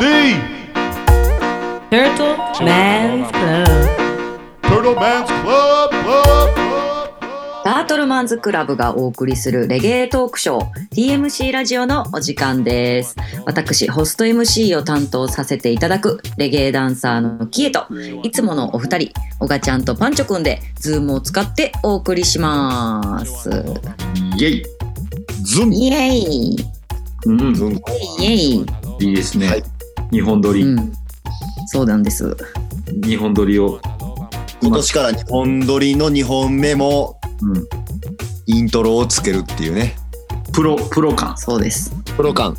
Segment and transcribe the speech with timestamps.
[0.00, 0.08] Turtle
[2.64, 3.66] Man's Club
[4.62, 7.62] Turtle Man's Club, Club, Club.
[7.64, 13.14] Turtle Man's Club がお送りするレゲエトークショー TMC ラジオのお時間です。
[13.44, 17.84] 私、ホスト MC を担当させていただくレゲエダンサーのキエと、
[18.22, 23.50] いつものお二人、オガちゃんとパンチョくんで、ズームを使ってお送りします。
[23.50, 24.64] イェイ
[25.42, 25.74] ズン。
[25.74, 26.56] イエイ
[27.26, 27.78] うん、ズン。
[28.18, 28.66] イエイ
[29.00, 29.46] いいですね。
[29.46, 29.69] はい
[30.10, 30.92] 日本撮り、うん。
[31.66, 32.36] そうなんです。
[33.04, 33.80] 日本撮りを。
[34.62, 37.66] 今年から日本撮りの2本目もうん、
[38.46, 39.96] イントロをつけるっていうね。
[40.52, 41.36] プロ、プロ感。
[41.38, 41.94] そうです。
[42.16, 42.56] プロ感。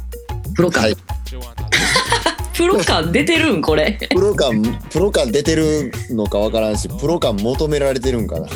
[0.55, 0.83] プロ感。
[0.83, 0.97] はい
[2.53, 3.97] プロ感出てるんこれ。
[4.13, 8.47] プロ感、プロ感出てるのかわからんし、プロ感求められてるんかな。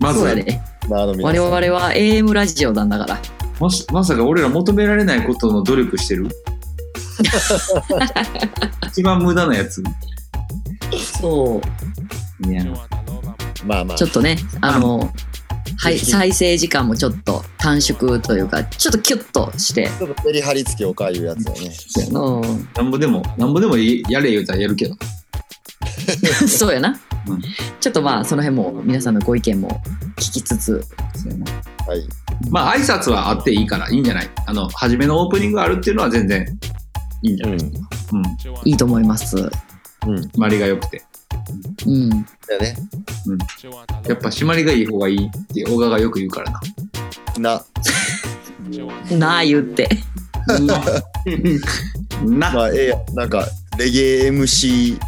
[0.00, 0.60] まずそうやで。
[0.88, 3.20] なあの皆我々は AM ラジオなんだから。
[3.60, 6.28] ましまさか俺ら求められないことの努力してる？
[8.88, 9.82] 一番無駄なやつ。
[11.20, 11.60] そ
[12.44, 12.50] う。
[12.50, 12.64] いや、
[13.64, 14.06] まあまあちょ。
[14.06, 15.12] っとね、あの、
[15.78, 21.74] はい、再生時間もちょっと短縮というか、ちょっとキュッとして、ちょっとメリハリつけようかいうやつだよね。
[22.12, 24.96] うん、なんぼでも、なんぼでもいやれ言うたらやるけど。
[26.48, 27.42] そうやな、うん
[27.80, 29.80] ちょっとまあ、その辺も皆さんのご意見も
[30.16, 30.84] 聞きつつ、
[31.86, 32.06] はい。
[32.50, 34.30] まあ、挨拶はあっていいからいいんじゃない？
[34.46, 36.58] あの、初めのオープニングがあるっていうのは全然
[37.22, 37.58] いいんじゃない？
[37.58, 38.22] うん。
[38.64, 39.36] いいと思います。
[39.36, 39.48] うん。
[40.16, 41.02] 締まりが良くて。
[41.86, 42.10] うん。
[42.10, 42.16] だ
[42.54, 42.76] よね。
[44.08, 46.60] やっぱ締まりがいい方がいいって小川がよく言うからな。
[47.38, 47.64] な。
[49.16, 49.88] なあ言って。
[50.60, 52.50] な。
[52.52, 53.14] まあ、ええやん。
[53.14, 53.46] なんか、
[53.78, 54.98] レゲエ MC、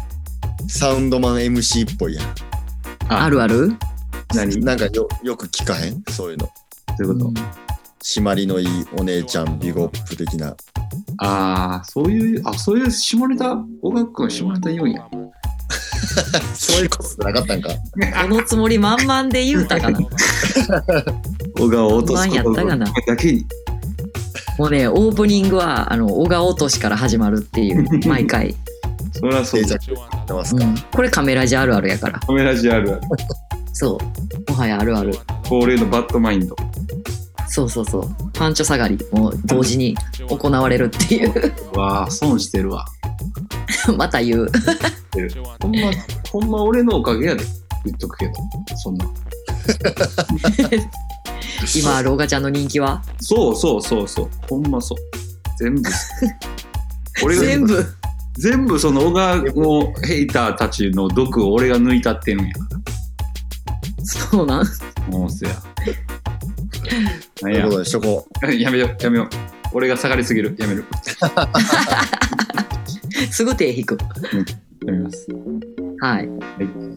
[0.67, 2.25] サウンドマン MC っぽいやん。
[3.09, 3.73] あるある？
[4.33, 4.59] 何？
[4.59, 6.03] どなんかよよく聞かへん？
[6.09, 6.49] そういうの。
[6.99, 7.33] ういうこと、
[8.03, 8.67] 締まりのいい
[8.99, 10.49] お姉ちゃん、ビゴップ的な。
[11.19, 15.07] ああ、そういう、あ、そういう下ネタ、小川君下ネタ言うんや。
[16.53, 17.69] そういうことじゃなかったんか。
[17.69, 19.99] このつもり満々で言うたかな。
[21.57, 23.45] 小川を落とす不安やったかなだけに。
[24.59, 28.53] もうね、オープニングは、あの、小川落としから始まるっていう、 毎回。
[29.13, 29.77] そりゃそうだ。
[30.27, 32.19] うん、これカメラジあるあるやから。
[32.19, 33.01] カメラジあるある。
[33.71, 34.51] そう。
[34.51, 35.13] もはやあるある。
[35.47, 36.55] 恒例のバッドマインド。
[37.47, 38.09] そうそうそう。
[38.33, 39.95] パンチョ下がりも同時に
[40.27, 41.53] 行われるっていう。
[41.73, 42.85] うわあ、損してるわ。
[43.97, 44.51] また言う。
[45.61, 45.91] ほんま、
[46.31, 47.43] ほんま俺のおかげやで。
[47.85, 48.33] 言っとくけど。
[48.77, 49.05] そんな。
[51.75, 53.01] 今あるオガちゃんの人気は？
[53.19, 54.29] そうそうそうそう。
[54.49, 54.97] ほんまそう。
[55.59, 55.81] 全部。
[57.23, 57.85] 俺が全部？
[58.35, 62.53] 全部その小川のヘイターたちの毒を俺が抜いたってんのや。
[64.03, 64.65] そうなん？
[65.11, 65.53] もうせや。
[67.43, 68.25] ということでしとこ
[68.57, 69.29] やめよう、やめよう。
[69.73, 70.55] 俺が下がりすぎる。
[70.57, 70.85] やめる。
[73.31, 73.97] すぐ手引く。
[74.85, 75.27] やめます。
[75.99, 76.29] はい。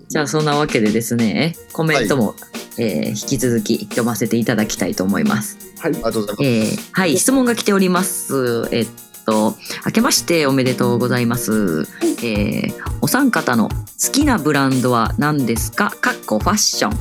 [0.09, 2.35] じゃあそんなわけでですね、コメントも、
[2.79, 5.57] えー引き続き読ませていただきたいと思います。
[5.79, 5.81] う。
[5.83, 6.45] ありがとうございます。
[6.45, 8.69] えーはい、質問が来ております。
[8.73, 8.87] えっ
[9.25, 9.57] と、
[9.87, 11.87] 明けましておめでとうございます。
[12.23, 13.75] えーお三方の好
[14.11, 15.91] きなブランドは何ですか？
[16.01, 16.93] かっこファッション。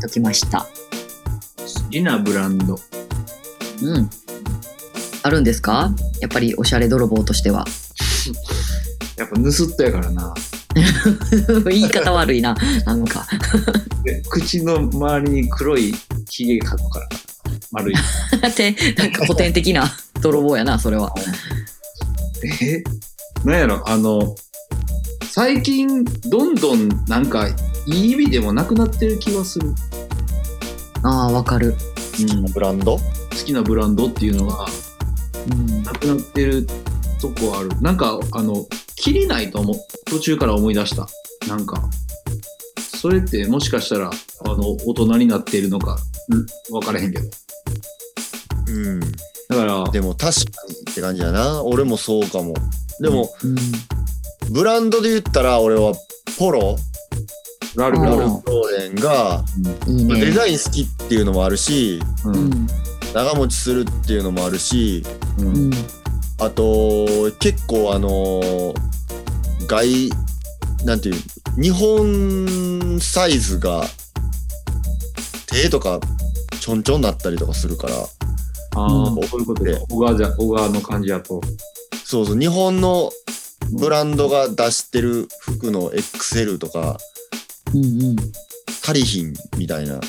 [0.00, 0.66] ときました。
[1.92, 2.78] 好きなブランド。
[3.82, 4.10] うん。
[5.24, 5.90] あるんですか？
[6.22, 7.66] やっぱりおしゃれ泥棒としては。
[9.18, 10.32] やっぱ盗ったやからな。
[11.70, 12.56] 言い方悪いな。
[12.86, 13.26] なんか。
[14.04, 15.94] で口の周りに黒い
[16.30, 17.08] ひげ描くから。
[17.72, 17.94] 丸い。
[17.94, 17.98] っ
[18.54, 19.90] て、なんか古典的な
[20.22, 21.12] 泥棒やな、それは。
[22.62, 22.82] え？
[23.44, 23.82] なんやろ？
[23.86, 24.34] あの、
[25.30, 27.48] 最近どんどんなんか
[27.86, 29.74] いい意味でもなくなってる気がする。
[31.04, 31.74] ああ、わかる。
[32.20, 32.96] うん、ブランド？
[32.96, 33.00] 好
[33.44, 34.66] きなブランドっていうのが
[35.50, 36.66] うんなくなってる
[37.20, 37.70] とこある。
[37.80, 39.76] なんか、あの、切りないと思う。
[40.06, 41.08] 途中から思い出した。
[41.48, 41.82] なんか、
[42.96, 45.98] それってもしかしたら、あの、大人になっているのか、
[46.28, 47.28] うん、分からへんけど。
[48.68, 49.00] うん。
[49.00, 49.06] だ
[49.56, 51.62] から、でも確かにって感じやな。
[51.64, 52.54] 俺もそうかも。
[53.00, 53.56] でも、うん。
[54.52, 55.94] ブランドで言ったら俺は
[56.38, 56.76] ポロ、
[57.76, 59.44] ラルフローレンが
[59.86, 60.20] いいね。
[60.20, 62.28] デザイン好きっていうのもあるし、う。
[62.28, 62.66] うんん。
[63.14, 65.02] 長持ちするっていうのもあるし、
[65.38, 65.42] う。
[65.42, 65.72] うんん。
[66.38, 67.06] あと、
[67.38, 68.74] 結構あの
[69.66, 70.10] 外、
[70.84, 71.14] なんていう、
[71.60, 73.84] 日本サイズが
[75.46, 76.00] 手とか
[76.60, 77.94] ちょんちょんなったりとかするから、
[78.74, 79.78] ああ、うんそういうことで。
[79.88, 81.40] 小川じゃ、小川の感じやと。
[82.04, 83.10] そうそう、日本の
[83.72, 86.98] ブランドが出してる服の XL とか、
[87.74, 88.16] うんうん。
[88.82, 90.00] 足りひんみたいな。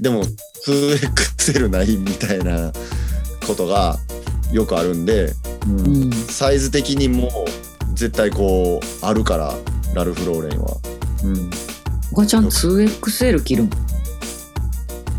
[0.00, 0.24] でも
[0.66, 2.72] 2XL ないみたいな
[3.46, 3.96] ことが
[4.52, 5.32] よくあるんで、
[5.66, 7.30] うんうんサイズ的にも
[7.94, 9.54] 絶対こうあるから
[9.94, 10.76] ラルフ・ローレンは
[11.24, 11.50] うん
[12.12, 13.70] おばちゃん 2XL 着るんい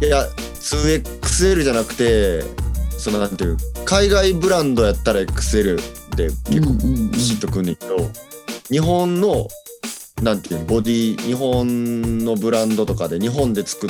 [0.07, 0.25] や
[0.61, 2.43] 2XL じゃなくて
[2.97, 5.77] そのなんていう海外ブランドやったら XL
[6.15, 7.97] で結構うんうんうんビシッとくんねんけど、
[8.69, 9.47] 日本の
[10.21, 13.89] なんていうのボディ日本のブランドとかで日本で作っ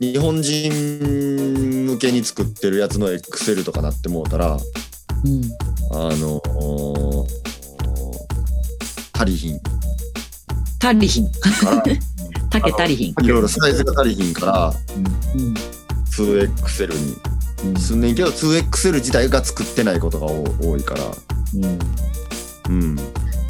[0.00, 4.56] 日本人向けに作ってるやつの XL とかなってもうたら
[5.24, 5.42] うん。
[5.92, 7.24] あのー
[9.16, 9.60] 足りひん。
[10.82, 11.30] 足りひん。
[11.30, 11.82] から
[12.50, 13.24] 丈足りひん。
[13.24, 15.54] いろいろサイズが足りひんからうん。
[16.10, 17.80] 2XL に。
[17.80, 21.04] すんねんけど 2XL 自体が作ってないことが多多いから。
[21.54, 21.78] うん。
[22.68, 22.98] うん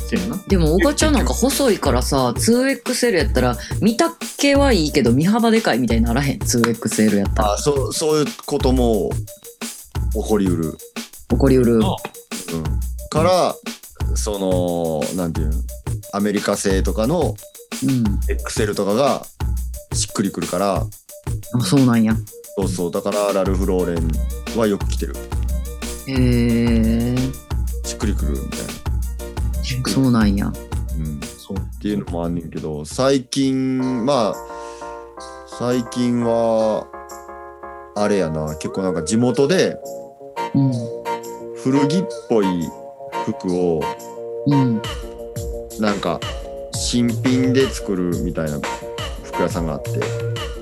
[0.09, 0.37] せやな。
[0.49, 7.53] でもおばちゃんなんか細いからさ 2XL やったら見たけはいいけど身幅でかいみたいにならへん？2XL やったら。
[7.55, 9.11] あそうそういうことも
[10.13, 10.77] 起こりうる、
[11.31, 11.81] 起こりうる。
[11.85, 11.97] あ。
[12.53, 12.65] うん、
[13.09, 13.55] から
[14.17, 15.55] そのなんていうの？
[16.13, 17.35] アメリカ製とかの
[17.83, 18.05] うん。
[18.29, 19.25] XL とかが
[19.93, 20.77] しっくりくるから。
[20.77, 22.15] あそうなんや。
[22.57, 22.91] そうそう。
[22.91, 24.11] だからラルフ・ローレン
[24.57, 25.17] はよく着てる。
[26.07, 27.17] へえ
[27.85, 28.67] しっくりくるみたいな、
[29.87, 30.47] そうなんや。
[30.47, 34.35] うん、そうっていうのもあんねんけど最近まあ
[35.59, 36.87] 最近は
[37.97, 39.77] あれやな結構なんか地元で
[40.55, 40.73] うん
[41.57, 42.47] 古着っぽい
[43.27, 43.81] 服を
[44.47, 44.83] うん
[45.81, 46.21] なんか
[46.73, 48.59] 新品で作るみたいな
[49.23, 49.91] 服屋さんがあって。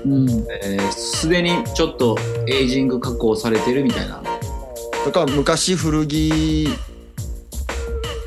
[0.05, 0.29] うん。
[0.63, 2.17] えーすでにちょっと
[2.47, 4.21] エイジング加工されてるみたいな。
[5.05, 6.67] だから昔古着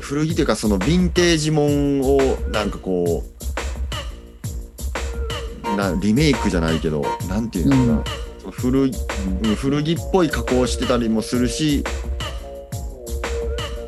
[0.07, 2.17] 古着っていうかそのヴィンテージもんを
[2.49, 3.25] なんかこ
[5.65, 7.93] うなリメイクじゃないけどなんていうのかな、
[8.45, 8.51] うん。
[8.51, 8.89] 古
[9.57, 11.83] 古着っぽい加工してたりもするし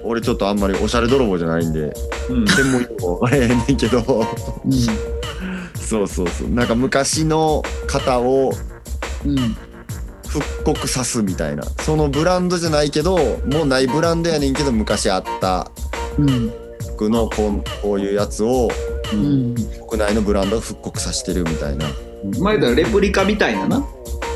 [0.03, 1.93] 俺ちょっとあんまりおしゃれ泥棒じゃないんで
[2.29, 2.47] うん。
[2.47, 3.99] 専門用語あれやねんけど。
[4.65, 4.71] うん。
[5.79, 6.49] そうそうそう。
[6.49, 8.51] なんか昔の型を
[9.25, 9.55] うん。
[10.27, 11.63] 復刻さすみたいな。
[11.63, 13.17] そのブランドじゃないけど
[13.47, 15.71] もうないブランドやねんけど昔あった
[16.17, 16.51] うん。
[16.95, 18.69] 服のこうこういうやつを
[19.13, 19.55] うん
[19.89, 21.85] 国内のブランドが復刻させてるみたいな。
[22.39, 23.85] 前だレプリカみたいなな？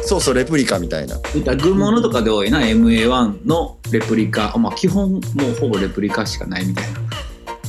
[0.06, 1.18] そうそうレプリカみたいな。
[1.34, 4.54] 言ったら軍物とかで多いな MA1 のレプリカ。
[4.58, 5.22] まあ基本もう
[5.60, 7.00] ほぼレプリカしかないみたいな。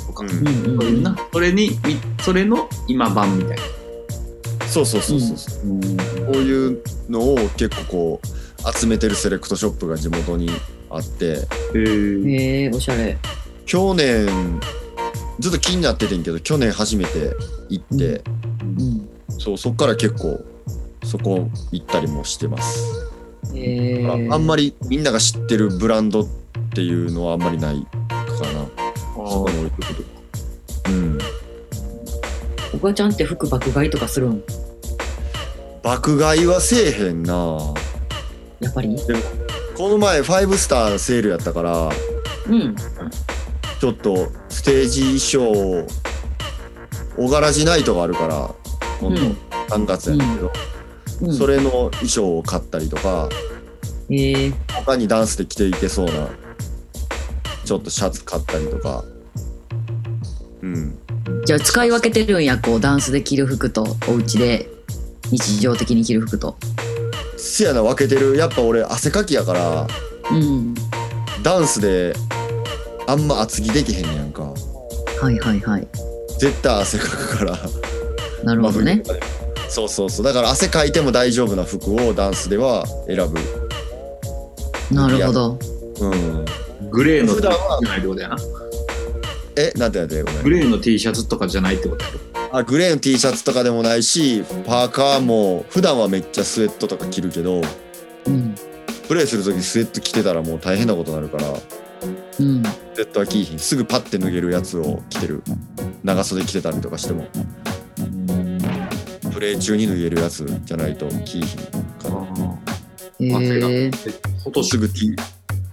[0.07, 0.31] とか、うん。
[0.31, 1.17] うんそういうな。
[1.33, 3.63] それにみそれの今版みたいな。
[4.67, 5.81] そうそうそうそうそう、うん。
[5.81, 5.87] こ
[6.33, 10.51] ういうのを結構こう集めてるセレクトショップが地元に
[10.91, 11.47] あって。
[11.75, 13.19] へえおしゃれ
[13.67, 14.61] 去年
[15.41, 17.33] ずっと気になっててんけど去年初めて
[17.69, 18.23] 行って、
[18.63, 19.09] うん
[19.39, 20.45] そうそっから結構
[21.03, 22.85] そこ行ったりもしてます、
[23.53, 26.27] へえああんまりみんなが知ってるブランドっ
[26.73, 28.15] ていうのはあんまりないか
[28.53, 28.67] な。
[29.15, 30.05] そこに置いてくる
[30.89, 31.19] うん。
[32.75, 34.43] おばちゃんって服爆買いとかするん？
[35.83, 37.75] 爆買いはせえへんな。
[38.61, 38.97] やっぱり？
[39.77, 41.91] この前5スターセールやったから
[42.47, 42.77] うん
[43.85, 45.87] ちょっとステージ衣装
[47.19, 48.55] 小柄じナイトがあるから
[48.99, 49.37] 今度うん
[49.69, 50.53] 3月やねんけど、
[51.21, 51.35] うん。
[51.35, 53.29] それの衣装を買ったりとか
[54.09, 56.31] へえ他にダンスで着ていけそうな
[57.67, 59.05] ちょっとシャツ買ったりとか。
[60.63, 60.99] うん。
[61.45, 64.67] じゃあ使い分けてるんやこうダンスで着る服とお家で
[65.31, 66.57] 日常的に着る服と。
[67.37, 68.35] せやな分けてる。
[68.35, 69.87] やっぱ俺汗かきやから
[70.31, 70.75] うん。
[71.43, 72.15] ダンスで
[73.07, 74.43] あんま厚着できへんねやんか。
[75.21, 75.89] はいはいはい。
[76.39, 77.59] 絶対汗かくから。
[78.43, 79.03] なるほどね。
[79.69, 80.25] そうそうそう。
[80.25, 83.39] だから汗かいても大丈夫な服をダンスでは選ぶ。
[84.95, 85.59] なるほど。
[86.01, 86.45] うん。
[86.91, 87.79] グレーの普段は。
[87.83, 88.37] じゃないってことやな。
[89.57, 89.73] え？
[89.77, 90.43] なんてなんてごめん。
[90.43, 92.05] グレーの T シャツとかじゃないってこと
[92.53, 97.63] あグレーの T シャツとかでもないしパーカーも普段はめっちゃスウェットとか着るけど
[98.27, 98.55] うん。
[99.09, 101.45] プレイする時スウェット着てたらもう大変なことになるから
[102.41, 102.63] うん。
[102.63, 105.43] スウェットは着いひんすぐパッて脱げるやつを着てる。
[106.03, 107.27] 長袖着てたりとかしても。
[109.33, 111.61] プレイ中に脱げるやつじゃないと着いひん
[111.99, 112.21] かな
[113.19, 113.91] へえ
[114.45, 115.17] ほとすぐ T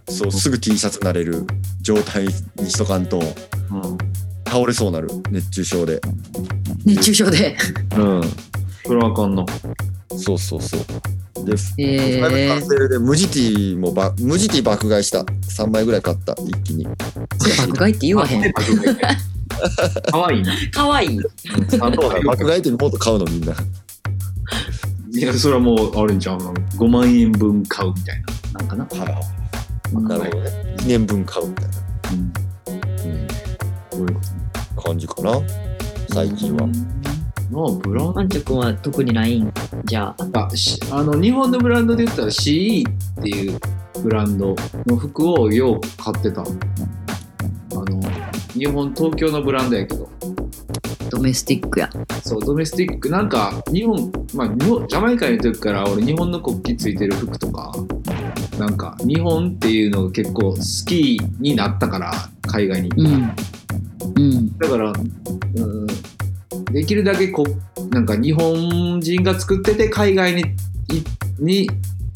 [0.10, 1.46] そうすぐ T シャツなれる
[1.82, 2.26] 状態
[2.56, 3.98] にしとかんとうん
[4.52, 5.08] 倒れそうなる。
[5.30, 6.02] 熱中症で。
[6.86, 7.56] 熱中症で。
[7.96, 8.22] うん。
[8.86, 9.46] それはあかんな。
[10.18, 10.82] そうそうそう
[11.46, 11.74] です。
[11.78, 15.22] えー、完成で無事ティもば無事ティ爆買いした。
[15.22, 16.86] 3枚ぐらい買った一気に。
[16.86, 18.54] 爆買いって言わへん。
[20.12, 20.54] かわい いな。
[20.72, 21.20] かわいい。
[22.26, 23.54] 爆買いってもっと買うのみんな。
[25.14, 26.38] いやそれはもうあるんちゃう
[26.78, 29.32] 五5万円分買うみたいななんかな、は
[29.92, 31.72] い、なるほどね2年分買うみたいな
[32.12, 33.28] うん、うん、
[33.90, 34.18] こういう、
[34.82, 35.34] 感じかな
[36.14, 36.68] 最近は。
[37.52, 39.52] まあブランパンチョ君は特にないん
[39.84, 40.26] じゃあ。
[40.26, 43.60] ドあしあの日本のブランドで言ったら CE っていう
[44.02, 44.56] ブランド
[44.86, 46.46] の服をよう買ってたあ
[47.74, 48.02] の
[48.54, 50.10] 日本東京のブランドやけど
[51.10, 51.90] ドメスティックや。
[52.24, 57.74] そうドメスティックなんか日本まあ日本ジャマイカにいる時から俺日本の国旗ついてる服とか
[58.58, 62.14] なんか日本っていうのが結構好きになったから
[62.48, 63.36] 海外に行ったら
[64.16, 64.22] うん。
[64.22, 64.58] うん。
[64.58, 65.88] だから、うん、
[66.72, 67.46] できるだけこ
[67.92, 70.46] なんか日本人が作ってて海外にい
[71.40, 71.70] に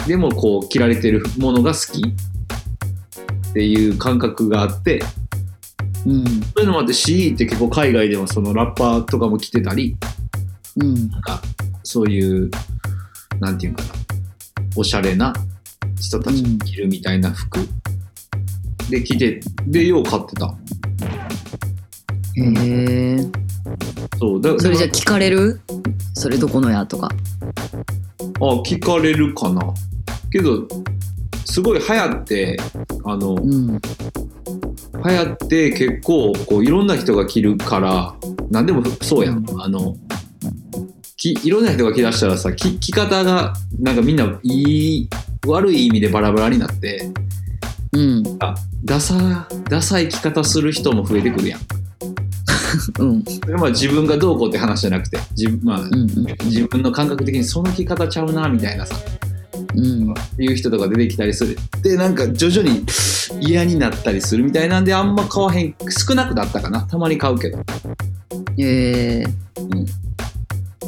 [0.08, 5.02] でもこう着られてるものが好きっていう感覚があって
[6.06, 6.26] うん。
[6.26, 9.96] そういうのもあって CE って結構海外でもそのラッパーとかも着てたり
[10.78, 11.10] うん。
[11.10, 11.42] なんか
[11.84, 12.52] そういう
[13.40, 13.90] なんていうかな
[14.76, 15.34] おしゃれな
[16.00, 17.60] 人たちが着るみたいな服、
[18.90, 20.54] で着てでよう買ってた
[22.36, 23.45] へえ。
[24.20, 25.62] そうだそれじゃだ聞かれる？
[26.14, 27.10] それどこのやとか。
[28.40, 29.62] あ聞かれるかな
[30.32, 30.68] けど
[31.46, 32.58] すごい流行って
[33.04, 33.80] あのうん。
[35.06, 38.16] 流行って結構こういろんな人が着るから
[38.50, 39.96] 何でもそうやん、うあの
[41.18, 45.10] きいろんな人が着だしたらさ着着方がなんかみんないい
[45.46, 47.12] 悪い意味でバラバラになって
[47.92, 48.24] うん。
[48.40, 51.62] あダサダサい着方する人も増えてくるやん
[53.00, 53.24] うん。
[53.24, 55.94] それはまあ自分がどうこうって話じゃなくて自分,、まあうん。
[55.94, 56.10] うん。
[56.46, 58.96] 自分の感覚的にその着方ちゃうなみたいなさ
[59.76, 60.14] うん。
[60.40, 62.86] いう人とか出てきたりするでなんか徐々に
[63.42, 67.64] 嫌になったりするみたいなんであんま買わへん少なくなったかなたまに買うけどっ
[68.58, 69.26] ええ。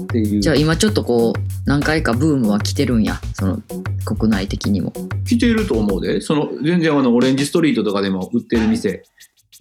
[0.08, 3.62] ていうじゃあ今ちょっとこう何回かブームは来てるんやその
[4.06, 4.94] 国内的にも
[5.26, 9.04] 来てると思うでその全然あのオレンジストリートとかでも売ってる店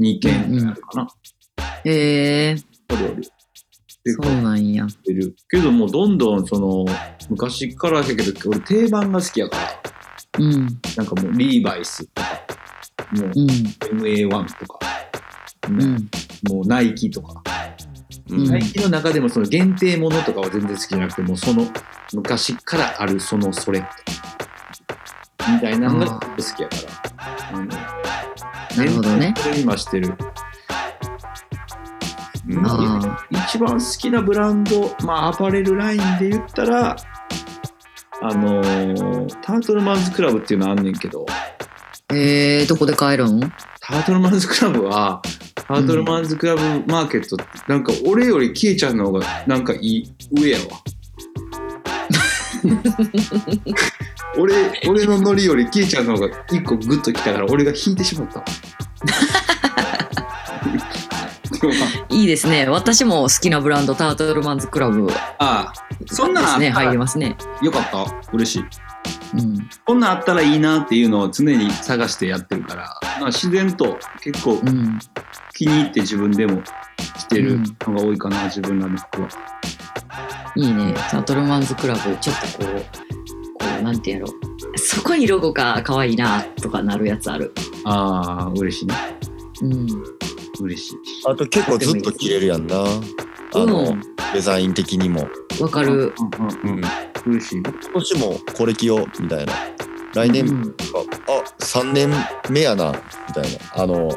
[0.00, 1.08] 2軒あるかな、
[1.88, 2.56] へえ
[2.88, 3.22] あるある
[4.04, 4.86] でそうなんや。
[5.50, 6.84] けどもうどんどんその
[7.28, 9.62] 昔からやけど俺定番が好きやから。
[10.38, 10.80] うん。
[10.96, 12.46] なんかもうリーバイスとか
[13.16, 13.48] もううん。
[14.00, 14.78] MA1 とか、
[15.68, 16.08] うん。
[16.48, 17.42] もうナイキとか。
[18.30, 18.48] うん。
[18.48, 21.66] ナイキの中でもその限定ものとかは全然好きじゃなくてもうその
[22.12, 23.84] 昔からあるそのそれ
[25.52, 26.20] みたいなのが好
[26.56, 26.76] きやか
[27.18, 27.58] ら。
[27.58, 27.66] あの
[28.76, 29.34] なるほどね。
[29.36, 30.14] 年々増してる
[32.48, 36.96] 一番好きなブランドまあアパレルラインで言ったら
[38.22, 41.26] あのータートルマンズクラブっていうのあんねんけど。
[42.12, 43.40] えー、どこで買えるん？
[43.80, 45.20] タートルマンズクラブは
[45.54, 50.64] タートルマンズクラブマーケットってなんか俺よりキエちゃんの方がなんかいい上やわ。
[54.38, 54.54] 俺
[54.88, 58.44] 俺のノリよりキエちゃんの方が一個グッときたから俺が引いてしまった
[62.10, 62.66] いいですね。
[62.68, 65.06] 私も好きなブランドタートルマンズクラブ
[65.38, 65.72] ああ
[66.06, 66.70] そんなね。
[66.70, 67.36] 入りますね。
[67.62, 68.06] よかった。
[68.32, 68.64] 嬉しい。
[69.34, 69.68] うん。
[69.84, 74.98] こんなんあったらいいなっていうのを常に探してやってるからなんか自然と結構うん。
[75.54, 76.62] 気に入って自分でも
[77.18, 79.28] 着てるのが多いかな、自分らの服は。
[80.54, 80.94] いいね。
[81.10, 82.80] タートルマンズクラブちょっとこう
[83.58, 84.26] こうなんてやろ。
[84.76, 87.54] そこにロゴが可愛いなとかなるやつある。
[87.84, 88.94] ああ嬉しいね。
[89.62, 90.15] うん
[90.60, 90.96] 嬉しい。
[91.26, 92.84] あと結構ずっと着れるやんな。
[93.54, 94.02] あの、うん
[94.34, 95.28] デザイン的にも。
[95.60, 96.84] わかるうんうんうん。
[97.26, 97.58] 嬉しい。
[97.58, 99.52] 今年もこれ着ようみたいな。
[100.14, 100.74] 来年、うん
[101.28, 102.10] あ、3年
[102.50, 102.92] 目やな、
[103.28, 103.82] みたいな。
[103.82, 104.10] あの、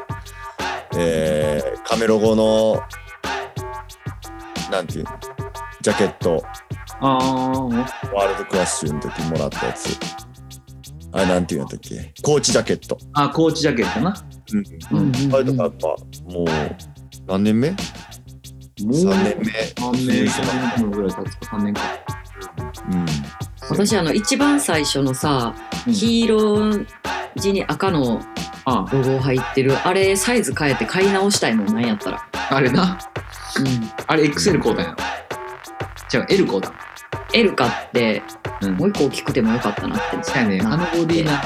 [0.98, 2.82] えー、カメロゴの、
[4.72, 5.12] なんていうの、
[5.82, 6.44] ジャケット、
[7.02, 7.60] ああ
[8.14, 9.98] ワールドクラッシュの時もらったやつ。
[11.12, 12.14] あれなんていうんやったっけ？
[12.22, 12.98] コーチジャケット。
[13.14, 14.16] あコーチジャケットな。
[14.92, 15.00] うん。
[15.00, 16.46] うんあれとかやっぱ、もう、
[17.28, 17.72] 何年目？
[17.72, 19.44] も ?3 年目。
[19.44, 21.82] 3年3年ぐらい経つか3年か。
[22.92, 23.06] うん。
[23.70, 25.54] 私あの一番最初のさ、
[25.88, 26.86] うん黄色
[27.36, 28.20] 地に赤の
[28.66, 32.98] あロゴ入ってるあれサイズ変えて買い直したいもんなんやったらあれな。
[33.58, 34.96] うんあれ XL コーダやろ。
[36.10, 36.74] じゃあ L コーダ。
[37.34, 38.24] L 買って
[38.62, 38.76] うん。
[38.76, 40.24] もう一個大きくてもよかったなって。
[40.24, 41.42] そうやね、あのボディな、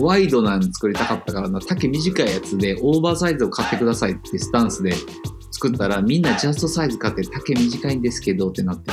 [0.00, 4.92] ワイドなん作りたかったからな、丈短いやつで、オーバーサイズを買ってくださいってスタンスで
[5.50, 8.92] 作ったら、みんなジャストサイズ買って、丈短いんですけどってなって。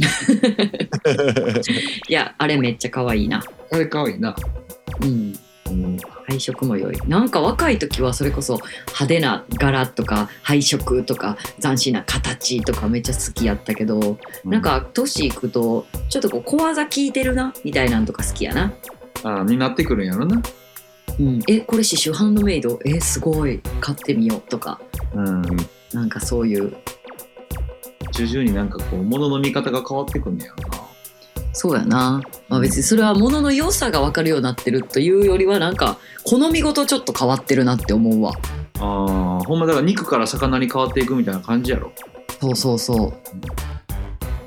[2.08, 3.42] いやあれめっちゃ可愛いな。
[3.70, 4.34] あれかわいいな。
[5.02, 5.34] うん
[5.70, 5.96] うん、
[6.26, 6.98] 配色も良い。
[7.06, 18.72] なんか若い時はそれこそ派手な柄とか配色とか斬新な形とかめっちゃ好きやったけど、なん、か年いくとちょっとこう小技効いてるなみたいなんとか好きやな。
[19.22, 20.42] あになってくるんやろな。
[21.18, 22.78] うん、えこれ刺繍ハンドメイド？
[22.84, 23.60] えすごい。
[23.80, 24.80] 買ってみようとか。
[25.14, 25.42] うん。
[25.92, 26.74] なんかそういう。
[28.12, 30.89] 徐々になんかこう、物の見方が変わってくんねやろな。
[31.52, 38.32] そうやな、まあ、別にそれは物の良さが分かるようになってるというよりはなんか好みごとちょっと変わってるなって思うわ
[38.78, 41.92] ああ、ほんまだから肉から魚に変わっていくみたいな感じやろ。
[42.40, 43.12] そうそうそ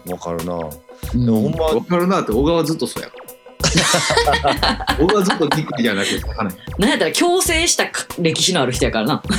[0.09, 0.55] わかるな。
[0.55, 0.69] う、
[1.15, 3.15] うんでもほんま、わかるなって、小川ずっとそうやろ。
[4.99, 6.55] 小川ずっと肉じゃなくて魚や。
[6.79, 7.85] なんやったら強制した
[8.19, 9.23] 歴史のある人やからな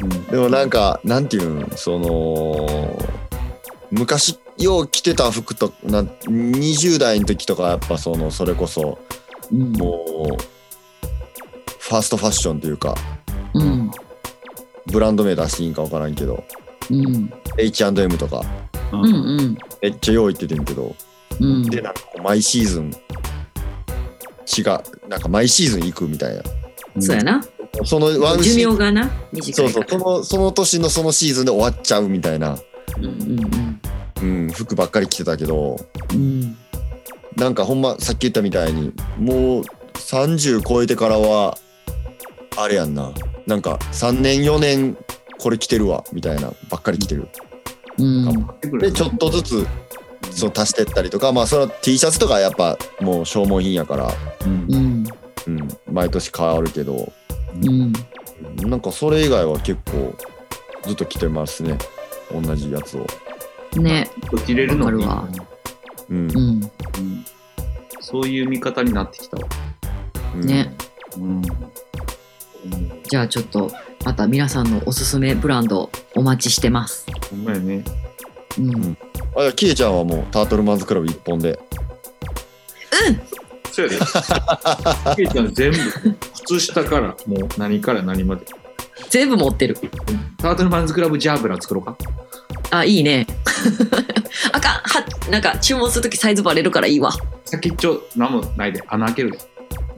[0.00, 0.26] うん。
[0.26, 2.98] でもなんか、なんていうん、その、
[3.90, 8.98] 昔よう着てた服とな20代の時とかやっぱそのそれこそ
[9.52, 9.72] うん。
[9.72, 10.36] もう
[11.78, 12.94] ファーストファッションというか
[13.54, 13.90] うん。
[14.86, 16.44] ブランド名出していいんか分からんけど
[16.90, 17.32] うん。
[17.56, 18.42] H&M とか
[18.92, 19.58] うんうん。
[19.80, 20.94] めっちゃ用意っててんけど
[21.40, 21.62] うん。
[21.64, 22.92] でなんか毎シーズン
[24.56, 26.42] 違うなんか毎シーズン行くみたいな。
[27.00, 27.44] そうやな。
[27.84, 29.86] そのワン寿シーズン命がな短そういから。
[29.88, 32.58] そうそのその年のそのシーズンで終わっちゃうみたいな、
[32.96, 33.80] うんうんうん、
[34.52, 35.76] 服ばっかり着てたけど
[36.12, 36.56] うん
[37.36, 39.62] なんかほんまさっき言ったみたいにもう
[39.94, 41.56] 30超えてからは
[42.56, 43.12] あれやんな。
[43.46, 44.96] なんか3年4年
[45.38, 47.28] これ着てるわみたいなばっかり着てる。
[47.96, 48.78] うん。
[48.80, 49.66] でちょっとずつ
[50.32, 54.12] そう足してったりとかまあその T シャツとかはやっぱもう消耗品やから、
[54.44, 55.04] うんうん。
[55.46, 57.12] うん、毎年変わるけど
[57.62, 57.92] うん。
[58.68, 60.16] なんかそれ以外は結構
[60.84, 61.78] ずっと着てますね。
[62.32, 63.06] 同じやつを、
[63.76, 64.10] ね。
[64.46, 64.90] 着れるの？
[64.90, 65.18] にうん。
[66.10, 66.36] うん。
[66.36, 66.70] うん。
[68.00, 69.48] そういう見方になってきたわ。
[70.34, 70.46] うん。
[70.46, 70.74] ね。
[71.16, 71.42] うん。
[73.08, 73.70] じゃあちょっと
[74.04, 77.06] また皆さんのおすすめブランドお待ちしてます。
[77.30, 77.84] ほんまやね。
[78.58, 78.96] うん。
[79.36, 81.58] あじゃあキエちゃんはもうタートルマンズクラブ一本で。
[83.78, 83.98] そうやで。
[85.16, 85.78] ケイちゃん全部、
[86.46, 88.44] 靴下からもう何から何まで。
[89.08, 89.76] 全部持ってる。
[90.38, 91.96] タートルマンズクラブジャーブラ作ろうか。
[92.70, 93.26] あいいね。
[94.52, 94.72] あかん。
[94.72, 97.12] はなんか注文するときサイズバレるからいいわ。
[97.44, 98.82] 先っちょ何もないで。
[98.88, 99.38] 穴開けるで。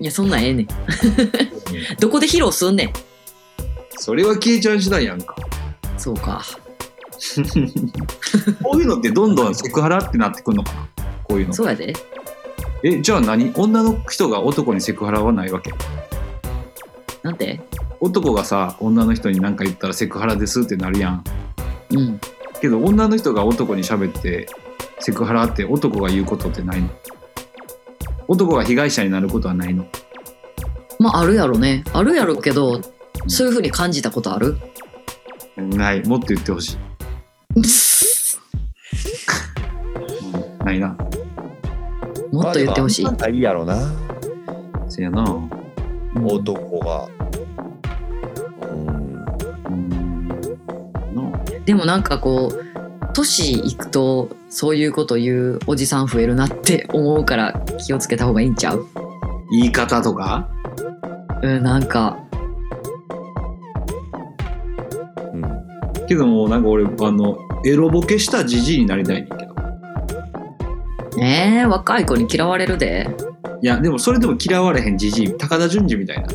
[0.01, 0.69] いやそんなんええねん。
[1.99, 2.93] どこで披露すんねん。
[3.99, 5.35] それはケイちゃん次第やんか。
[5.99, 6.43] そうか。
[8.63, 10.89] こういうのってどんどんセクハラってなってくんのかな？
[11.25, 11.55] こういうの。
[11.55, 11.95] そうやで。
[12.83, 13.53] え、じゃあ何？
[13.55, 15.73] 女の人が男にセクハラはないわけ？
[17.23, 17.61] なんて？
[18.01, 21.25] 男がさ、女の人に何か言ったらセクハラですってなるやん。
[21.91, 22.21] うん
[22.61, 24.49] けど女の人が男に喋って
[25.01, 26.89] セクハラって男が言うことってないの？
[28.29, 29.87] 男が被害者になることはないの？
[30.99, 31.85] まああるやろね。
[31.93, 32.81] あるやろけど
[33.27, 34.57] そういうふうに感じたことある？
[35.57, 36.03] ない。
[36.07, 36.77] もっと言ってほしい。
[37.57, 37.61] う
[40.63, 40.97] んないな。
[42.33, 43.05] もっと言ってほしい。
[43.05, 43.93] まあでもあんまないやろな。
[44.89, 45.25] せやな。
[46.23, 47.09] 男が
[51.71, 58.89] でもなんかこう年いくとそういうこと言うおじさん増えるなって思うから気をつけた方がいいんちゃう？
[59.53, 60.49] 言い方とか？
[61.45, 62.19] うんなんか。
[65.33, 66.07] うん。
[66.09, 69.55] けどもなんか俺、あの、エロボケしたじじいになりたいねんけど。
[71.23, 73.09] えー、若い子に嫌われるで。
[73.63, 76.29] いや、でもそれでも嫌われへんじじい、高田純次みたいな。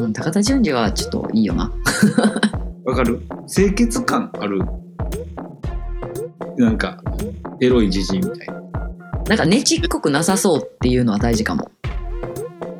[0.00, 1.70] うん高田純次はちょっといいよな
[2.84, 3.22] わかる？
[3.52, 4.60] 清潔感ある。
[6.56, 7.02] なんか、
[7.60, 8.60] エロいじじいみたいな。
[9.28, 11.70] なんかねちっこくなさそうっていうのは大事かも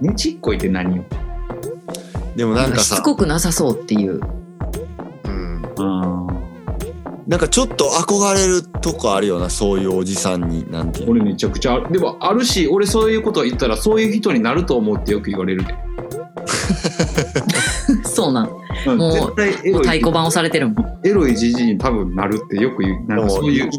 [0.00, 1.04] ねちっこいって何よ？
[2.36, 4.20] でもなんかさしつこくなさそうっていう
[5.24, 6.26] うんあ
[7.28, 11.92] なんかちょっと憧れるとこあるよなそういうおじさんになんていうの俺めちゃくちゃある。
[11.92, 15.74] でもあるし、俺そういうことを言ったらそういう人になると思うってよく言われるで。
[18.04, 18.50] そうなん
[18.86, 18.98] うん。
[18.98, 19.72] もう絶対エロい。
[19.72, 21.00] もう太鼓判押されてるもん。
[21.04, 23.06] エロいじじいに多分なるってよく言う。
[23.06, 23.70] なんかそういう。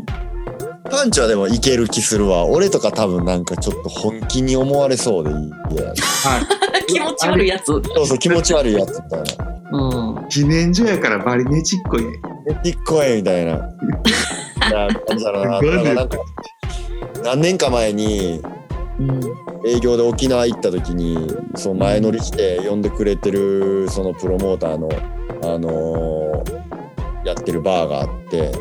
[0.89, 2.45] パンチはでもいける気するわ。
[2.45, 5.35] 俺とか多分なんかちょっと本気に思われそうでいい
[5.77, 5.85] や。
[5.87, 6.85] はい。
[6.87, 7.65] 気持ち悪いやつ。
[7.65, 10.25] そうそう気持ち悪いやつみたいなうん。
[10.25, 12.03] 自然所やからバリねちっこい。
[12.03, 12.11] ね。
[12.63, 13.59] ちっこいみたいな。
[14.71, 16.17] な感じだろうなだからなんか
[17.23, 18.41] 何年か前に
[18.99, 21.17] うん営業で沖縄行った時に
[21.56, 24.89] その前乗りして呼んでくれてるそのプロモーターの、
[25.43, 26.63] あのー
[27.26, 28.52] やってるバーがあって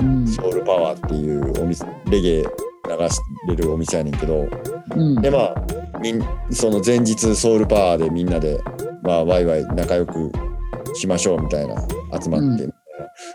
[0.00, 0.26] うん。
[0.26, 4.48] ソウルパワーっていうお店レゲエ流しれるお店やねんけど
[4.96, 5.22] うん。
[5.22, 5.54] でまあ
[6.00, 8.60] みんその前日ソウルパワーでみんなで
[9.02, 10.32] まあワイワイ仲良く
[10.94, 11.76] しましょうみたいな
[12.20, 12.52] 集まってうん。
[12.54, 12.74] みたいな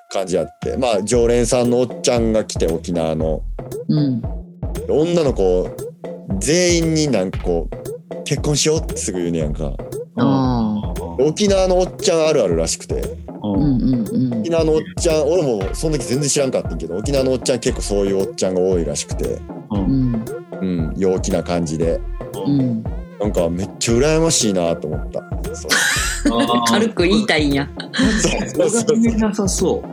[0.10, 3.42] 感じやって、まあ常連さんのおっちゃんが来て沖縄の。
[3.88, 4.22] うん。
[4.90, 5.70] 女の子
[6.40, 9.74] 全員になんかこう結婚しようってすぐ言うねやんか。
[11.20, 13.02] 沖縄のおっちゃんあるあるらしくて。
[13.44, 14.40] うんうんうんうん。
[14.40, 19.26] 沖縄のおっちゃん俺もその時全然知らんかったんけど沖縄のおっちゃん結構そういうおっちゃんが多いらしくて。
[19.26, 19.40] う
[19.72, 20.12] うん。
[20.12, 20.26] ん
[20.62, 22.00] うん陽気な感じで。
[22.46, 22.84] うん。
[23.20, 25.22] なんかめっちゃ羨ましいなと思った。
[25.56, 25.72] そう。
[26.68, 27.68] 軽く言いたいんや。
[28.52, 29.84] そうそうそういなさそう。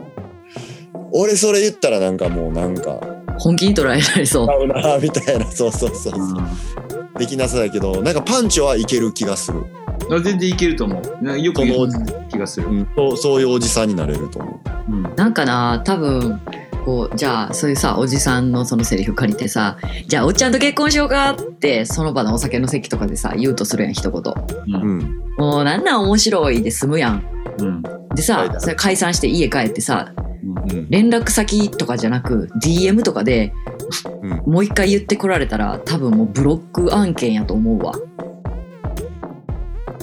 [1.13, 2.99] 俺それ言ったらなんかもうなんか
[3.39, 4.67] 本気に捉えられそう。
[4.67, 5.45] なみたいな。
[5.51, 6.13] そうそうそう
[7.17, 9.63] できなさだけどなんかパンチはいける気がする、
[10.09, 11.23] あ全然いけると思う。
[11.23, 11.89] なよく言う
[12.29, 12.67] 気がする。
[12.67, 14.91] うん、そうそういうおじさんになれると思う。
[14.91, 16.39] うんなんかな多分
[16.85, 24.33] こうじゃあそういうさおじさんのそのセリフ借りてさじゃあおっちゃんと結婚しようかってその場のお酒の席とかでさ言うとするやん一言。
[24.67, 25.21] うん。
[25.37, 27.23] もうなんなん面白いで済むやん。
[27.59, 27.83] うん。
[28.15, 30.13] でさはいそれ解散して家帰ってさ
[30.67, 33.53] うん連絡先とかじゃなく DM とかで
[34.21, 34.29] うん。
[34.51, 37.93] もう一回言ってこられたら多分もうブロック案件やと思うわ。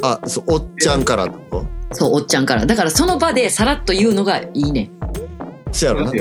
[0.03, 1.27] あそうおっちゃんから
[1.91, 2.67] そうおっちゃんから。
[2.67, 4.91] だからその場でさらっと言うのがいいね
[5.73, 6.13] とそやろな。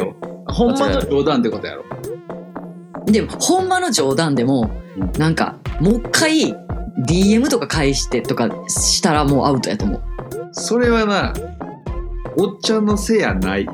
[0.57, 1.83] ほんまの冗談ってことやろ。
[3.05, 6.55] でもほんまの冗談でもうんなんかもう一回
[7.07, 10.01] DM とか返してとかしたらもうアウトやと思う
[10.51, 11.33] それはな、
[12.37, 13.67] おっちゃんのせいやない。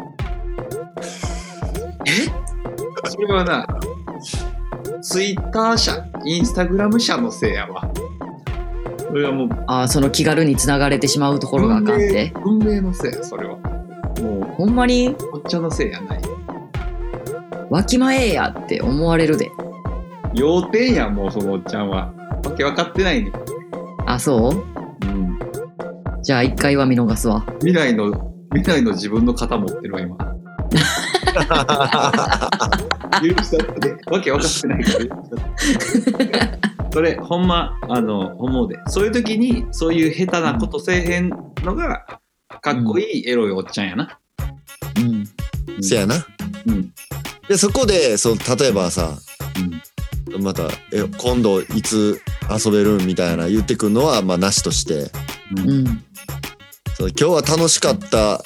[2.05, 2.29] え？
[3.09, 3.65] それはな、
[5.01, 7.89] ツイッター社、インスタグラム社のせいやわ。
[8.97, 13.55] それはもうあーその気軽に繋がれてしまうところがあかんって運命のせいや、それは。
[14.21, 15.07] もほんまに？
[15.07, 16.21] う、おっちゃんのせいやない。
[17.69, 19.51] わきまえやって思われるで
[20.35, 22.11] 要点やん、もうそのおっちゃんは。
[22.43, 23.31] わけ分かってないね。
[24.05, 25.07] あそう？
[25.07, 25.37] うん。
[26.23, 30.17] じゃあ一回は見逃すわ未来の、未来の自分の型持ってるわ、今。
[33.21, 36.59] 許したって、わけ分かってないから許したって。
[36.91, 38.79] それ、ほんま、あの、思うで。
[38.87, 41.29] そういう時に、そういう下手なことせえへん
[41.63, 42.05] のが、
[42.61, 44.19] かっこいいエロいおっちゃんやな。
[44.97, 45.23] うん
[45.81, 46.15] せやな
[46.67, 46.91] うん。
[47.47, 49.17] でそこでそう例えばさ
[50.31, 50.43] うん。
[50.43, 55.11] またえ今度いつ遊べるみたいな言ってくるのはまあなしとして。
[55.55, 56.03] うん。
[56.95, 58.43] そう今日は楽しかった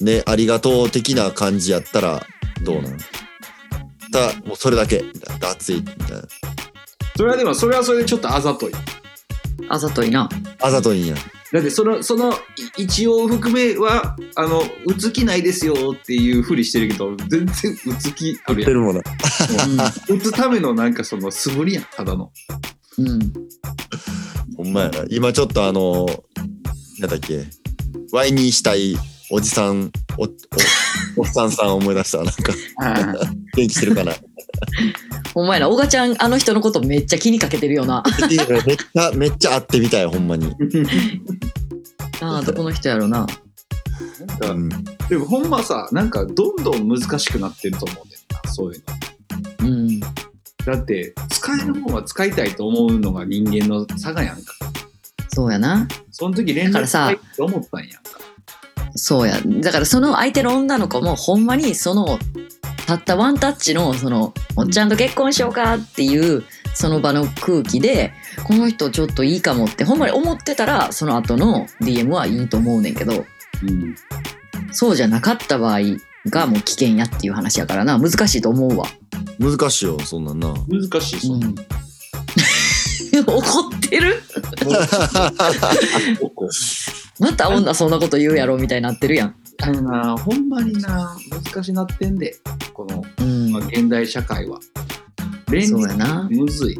[0.00, 2.22] ねありがとう的な感じやったら
[2.62, 2.96] どうなの
[4.10, 5.04] たもうそれだけ。
[5.40, 6.22] 熱いみたいな。
[7.16, 8.72] それはでも、それはそれでちょっとあざとい。
[9.68, 10.28] あざといな。
[10.60, 11.14] あざといんや
[11.52, 18.74] だってそのそのい一応含めはあのうつきないですよっていうふりしてるけど全然うつきあるやん。
[18.76, 19.00] もの。
[20.08, 22.30] 打つためのなんかその素振りやんただの。
[22.98, 23.08] うん。
[23.08, 23.32] うん
[24.56, 25.04] ほんまやな。
[25.08, 26.06] 今ちょっとあの
[26.98, 27.44] なんだっけ。
[28.12, 28.94] ワイにしたい
[29.32, 30.28] おじさんおお
[31.16, 32.52] おっさんさん思い出したなんか。
[33.56, 34.12] 元気してるかな
[35.34, 38.02] お前らおがちゃんあの人のことめっちゃ気にかけてるよな。
[38.28, 40.54] めっちゃめっちゃ会ってみたいほんまに、
[42.20, 43.26] ああどこの人やろな。
[44.42, 44.68] うん、
[45.08, 48.82] でもほんまさなんかどんどん難しくなってると思うんだよなそういう
[49.62, 49.68] の。
[49.68, 50.00] うん。
[50.00, 54.54] だって使えるもんは使いたいと思うのが人間の差がやんか。
[55.28, 55.86] そうやな。
[56.10, 58.00] その時連絡だからさしたいって思ったんやんか。
[58.94, 59.40] そうや。
[59.60, 62.18] だからその相手の女の子もほんまにその
[62.90, 66.42] たったワンタッチのそのおっちゃんと結婚しようかっていう
[66.74, 68.12] その場の空気で
[68.44, 73.24] この人ちょっといいかもってほんまに思ってたらその後の DM はいいと思うねんけど
[73.62, 73.94] うん
[74.72, 75.80] そうじゃなかった場合
[76.28, 77.98] がもう危険やっていう話やからな。
[77.98, 78.86] 難しいと思うわ、
[79.38, 80.52] 難しいよそんなんな。
[80.68, 81.46] 難しいそんな。
[81.46, 81.54] うん、
[83.26, 84.20] 怒ってる？
[87.18, 92.34] また女そんなこと言うやろみたいになってるやんあのなほんまにな難しなってんで
[92.72, 93.52] この、うん。
[93.52, 94.58] まあ、現代社会は。
[95.50, 96.28] 連そうやな。
[96.30, 96.78] むずい、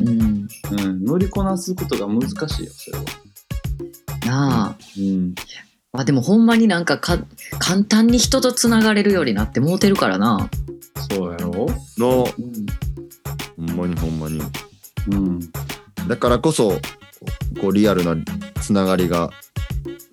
[0.00, 0.48] うん。
[0.72, 3.04] うん、乗りこなすことが難しいよそれは、
[4.26, 4.76] なあ。
[4.98, 5.34] うん、
[5.92, 7.18] あでもほんまになんかか
[7.58, 10.50] 簡単に人とつながれるようになってもうてるからな。
[11.10, 11.68] そうやろ？
[11.98, 12.26] の
[13.58, 14.42] うん、ほんまにほんまに。
[15.08, 15.40] うん、
[16.08, 16.80] だからこそ
[17.60, 18.16] こうリアルな
[18.60, 19.30] つながりが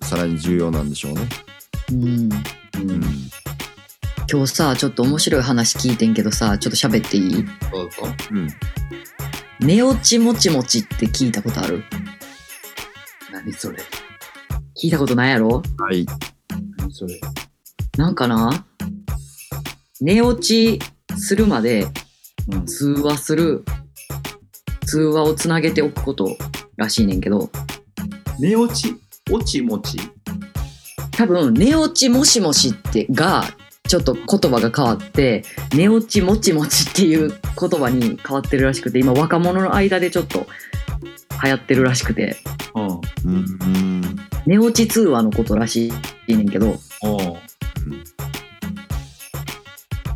[0.02, 1.20] さらに重要なんでしょうね
[1.92, 2.04] うん。
[2.04, 2.90] うん。
[2.90, 3.02] うん
[4.30, 7.32] 今日さちょっと面白い話聞いてんけどさちょっと喋っていい？
[7.32, 8.48] どうぞうん。
[9.60, 11.84] 寝落ちもちもちって聞いたことある？
[13.30, 13.78] 何それ。
[14.82, 15.62] 聞いたことないやろ？
[15.76, 16.06] はい。
[16.78, 17.20] 何それ？
[17.98, 18.64] なんかな？
[20.00, 20.78] 寝落ち
[21.18, 21.86] するまで
[22.50, 22.64] うん。
[22.64, 23.66] 通話する
[24.86, 26.38] 通話をつなげておくこと
[26.76, 27.50] らしいねんけど。
[28.38, 28.94] 寝落ち
[29.30, 29.98] 落ちもち？
[31.22, 33.44] 多分寝落ちもしもしってが
[33.88, 40.46] ちょっと言葉が変わって寝落ちもちもちっていう言葉に変わってるらしくて今若者の間でちょっと
[41.44, 42.36] 流行ってるらしくて
[42.74, 44.02] うんうんうん
[44.46, 45.92] 寝落ち通話のことらし
[46.26, 46.76] いねんけど、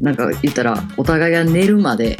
[0.00, 2.16] なんか言ったら、お互いが寝るまで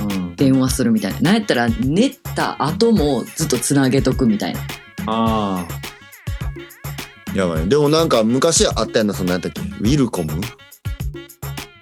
[0.00, 0.36] うん。
[0.36, 1.20] 電話するみたいな。
[1.20, 4.60] なんやったら寝た後もずっとつなげとくみたいな。
[5.06, 5.66] あ
[7.34, 7.68] やばい。
[7.68, 9.60] でもなんか昔あったやんな、その何やったっけ？
[9.62, 10.32] ウィルコム？
[10.34, 10.36] ウ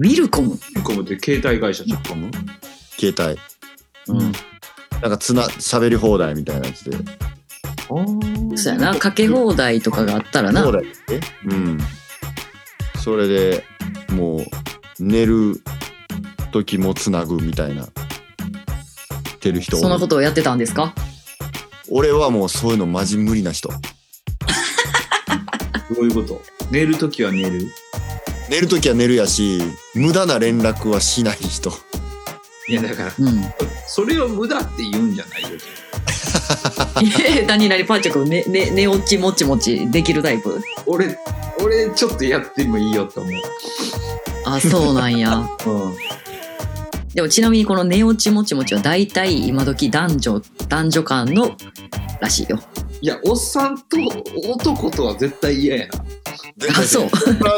[0.01, 0.59] ウィルコム？
[0.77, 0.83] あ。
[0.83, 2.01] コムって携帯会社じゃん。
[2.01, 2.31] ィルコム？
[2.99, 3.15] 携
[4.07, 4.15] 帯。
[4.19, 4.33] うん。
[5.01, 6.97] なんかつな、喋り放題みたいなやつで。
[8.57, 8.95] そうやな。
[8.95, 10.73] かけ放題とかがあったらな放。
[10.73, 11.79] 題えうん。
[13.03, 13.65] それで
[14.13, 14.47] もう
[14.99, 15.63] 寝る
[16.53, 17.87] 時もつなぐみたいな。
[19.41, 20.93] てる人そんなことをやってたんですか？
[21.91, 23.71] 俺はもうそういうのマジ無理な人。
[25.95, 26.43] どういうこと？
[26.71, 27.71] 寝るときは寝る？
[28.51, 29.61] 寝る時は寝るやし、
[29.95, 31.71] 無駄な連絡はしない人。
[32.69, 33.43] いやだから、うん。
[33.87, 35.49] それを無駄って言うんじゃないよ。
[37.41, 40.61] え、何々パンチョ君、ね、ね、寝落ちもちもちできるタイプ？
[40.87, 41.19] 俺、
[41.63, 43.33] 俺ちょっとやってもいいよって思う。
[44.47, 45.37] あ、そうなんや。
[45.67, 45.97] うん。
[47.15, 51.57] でもちなみにこの寝落ちもちもちは大体今時男女、男女間の
[52.21, 52.61] らしいよ。
[53.01, 53.97] いや、おっさんと
[54.49, 56.05] 男とは絶対嫌やな。
[56.79, 57.09] あ、そう。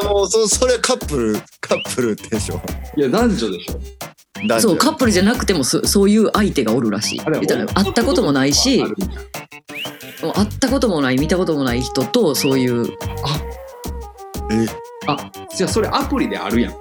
[0.02, 2.60] あのそそれカップルカップルでしょ
[2.96, 4.60] いや、男女でしょ。
[4.60, 7.20] そう、カップルじゃなくてもそそういう相手がおるらしい。
[7.20, 12.86] 会ったこともないし会ったこともない、見たこともない人とそういう、
[14.50, 14.66] え
[15.06, 16.74] あ、じゃあそれアプリであるやん。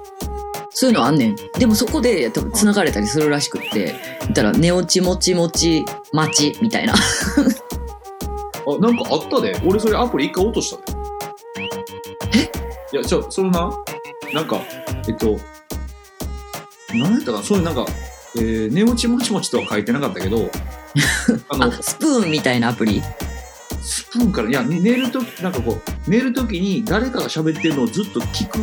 [0.72, 1.36] そういうのあんねん。
[1.58, 6.94] でもそこで多分繋がれたりするらしくって、言ったら寝落ちもちもち待ちみたいな。
[8.76, 9.60] あ、なんかあったで。
[9.64, 10.98] 俺それアプリ一回落としたで。
[12.36, 12.50] え？
[12.92, 13.70] いや、ちょ、そのな、
[14.32, 14.60] なんか、
[15.08, 15.38] えっと、
[16.92, 17.42] 何やったかな？
[17.42, 17.86] そういうなんか、
[18.36, 20.50] えー、寝落ちもちもちとは書いてなかったけど、
[21.48, 23.02] あのあ、、スプーンみたいなアプリ？
[23.82, 28.58] スプーンから、いや、寝るとき、なんかこう、寝るときに誰かが喋ってるのをずっと聞く？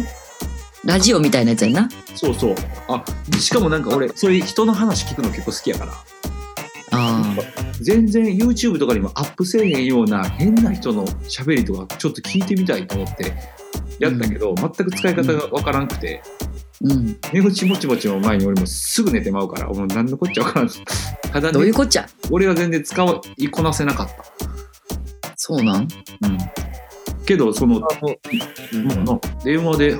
[0.85, 1.89] ラジオみたいなやつやんな？
[2.15, 2.55] そうそう。
[2.87, 3.03] あ、
[3.39, 6.05] しかもなんか俺、そういう人の話聞くの結構好きやから、あ
[7.81, 13.33] 全然 YouTube とかにもアップせえへんような変な人の喋りとかちょっと聞いてみたいと思って
[13.99, 16.27] やったけど、全く使い方がわからんくて、あ。
[16.81, 17.17] うん。
[17.33, 20.69] 寝落ちもちもちの前に俺もすぐ寝てまうから、もう何のこっちゃわからん。
[20.69, 22.07] ただねどういう、こっちゃ？
[22.29, 24.09] 俺は全然使いこなせなかっ
[25.35, 25.87] そうなん？
[25.87, 25.95] た。
[26.27, 26.37] うん。
[27.25, 29.99] けど、その、うんもうな電話で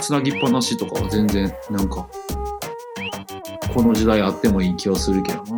[0.00, 2.08] つなぎっぱなしとかは全然なんか
[3.74, 5.55] この時代あってもいい気はするけどな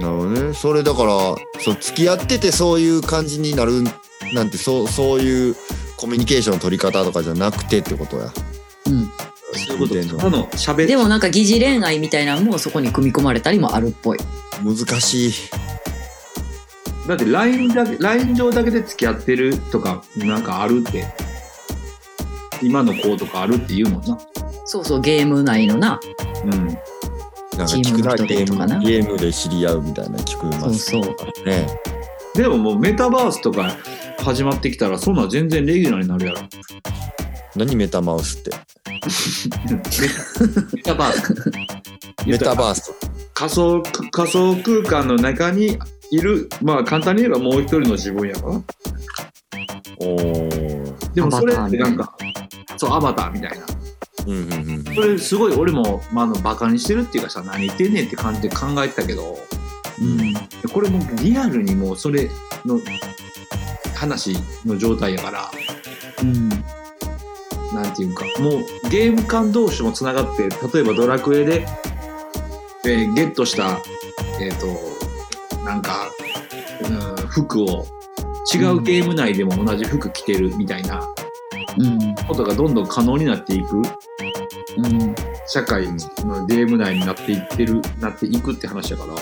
[0.00, 0.54] なるほどね。
[0.54, 1.10] それだから
[1.60, 3.84] そう付き合っててそういう感じになる
[4.32, 5.56] なんてそうそういう
[5.96, 8.32] コミュニケーションの取り方とかじゃなくてってことや。
[8.86, 9.10] うん。
[9.52, 14.18] そういうこと見てんのただの喋でもなんか疑似恋愛みたいなのもそこに組み込まれたりもあるっぽい。
[14.64, 15.32] 難しい。
[17.06, 21.04] だって LINE だけ LINE 上だけで付き合ってるとかなんかあるって。
[22.62, 24.18] 今の子とかあるって言うもんな。
[24.64, 26.00] そうそう、ゲーム内のな。
[26.44, 26.78] うん
[27.64, 28.78] なんか聞くなゲーとかな。
[28.78, 31.46] ムゲームで知り合うみたいな聞くますそうそう。
[31.46, 31.66] ね。
[32.34, 33.76] でももうメタバースとか
[34.18, 36.38] 始まってきたらそんなん全然レギュラーになるやろ。
[37.56, 38.50] 何メタマウスって？
[40.76, 41.34] メタバース。
[42.26, 42.92] メタバース。
[43.34, 45.78] 仮想仮想空間の中に
[46.10, 48.48] いるまあ簡単に言えばもう一人の自分やから
[50.00, 51.14] おー。
[51.14, 52.14] でもそれってなんか
[52.76, 53.56] そうアバターみたいな
[54.26, 59.38] うんうんうんそれすごい俺も、まあ、あのバカにしてるっていうかさ何言ってんねんって感じで考えてたけど
[60.00, 60.34] うん。
[60.72, 62.30] これもうリアルにもうそれ
[62.64, 62.80] の
[63.94, 65.50] 話の状態やから
[66.22, 66.48] うん。
[67.74, 71.66] なんていうかもうゲーム間同士もつながって例えばドラクエで、
[72.84, 73.80] えーゲットした
[74.40, 74.66] えっ、と
[75.64, 76.10] なんか、
[76.82, 77.86] うん、服を
[78.52, 81.19] 違うゲーム内でも同じ服着てるみたいなうん。
[82.26, 83.76] ことがどんどん可能になっていく。
[83.78, 85.14] うん。
[85.46, 89.12] 社会のゲーム内になっていってるなっていくって話だから。
[89.12, 89.18] も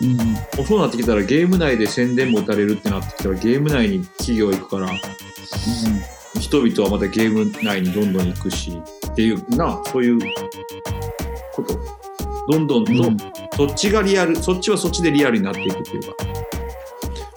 [0.00, 0.62] うん。
[0.62, 4.88] うそうなってきたらゲーム内で宣伝も打たれるってなってきたらゲーム内に企業行くから
[6.40, 8.80] 人々はまたゲーム内にどんどん行くし
[9.10, 10.18] っていうなそういう
[11.54, 11.78] こと。
[12.48, 13.16] どんどんと、うん。
[13.54, 16.14] そっちがリアルそっちはそっちでリアルになっていくっていうか。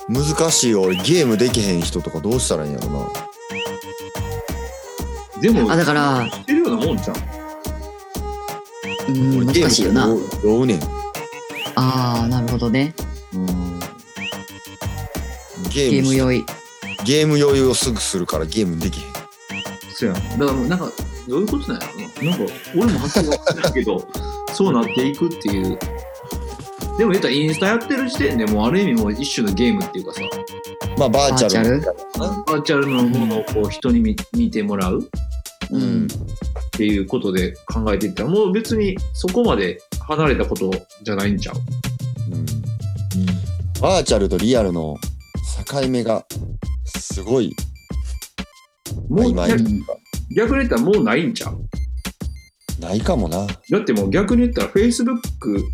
[0.08, 0.84] 難しいよ。
[0.84, 3.35] 俺ゲームできへん人とかどうしたらいいんやろな
[5.42, 7.18] でもあ、だから、知ってるようなもんじゃん
[9.08, 10.08] うん、難しいよな。
[10.08, 10.80] どうねん
[11.76, 12.94] ああ、なるほどね。
[15.74, 16.46] ゲームゲーム酔い。
[17.06, 19.06] ゲーム余裕をすぐするからゲームできへん。
[19.94, 20.40] そうやん。
[20.40, 20.92] だからなんか
[21.28, 22.38] どういうことなんやろな。
[22.38, 24.08] なんか俺もはっきり分かんないけど
[24.54, 25.78] そうなっていくっていう。
[26.98, 30.22] でも言ったらインスタやってる時点でもうある意味もう一種のゲームっていうかさ
[30.98, 31.82] まあバーチャル。
[31.82, 35.10] ババーチャルのものをこう人に見見てもらう？
[35.72, 36.06] うん。
[36.06, 36.10] っ
[36.72, 38.24] ていうことで考えていった。
[38.24, 40.72] らもう別にそこまで離れたこと
[41.04, 41.56] じゃないんちゃう？
[42.34, 42.46] うん。
[43.82, 44.98] バーチャルとリアルの
[45.68, 46.26] 境目が
[46.86, 47.56] すごい。
[49.10, 49.84] もう逆に
[50.36, 51.68] 言ったらもうないんちゃう？
[52.80, 53.46] ないかもな。
[53.46, 55.20] だってもう逆に言ったら Facebook、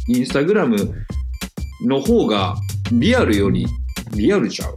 [0.10, 0.94] Instagram
[1.86, 2.56] の方が
[2.92, 3.66] リアルより
[4.12, 4.76] リアルちゃう？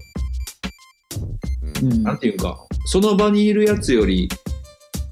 [1.85, 4.29] うんなんていうか、その場にいるやつより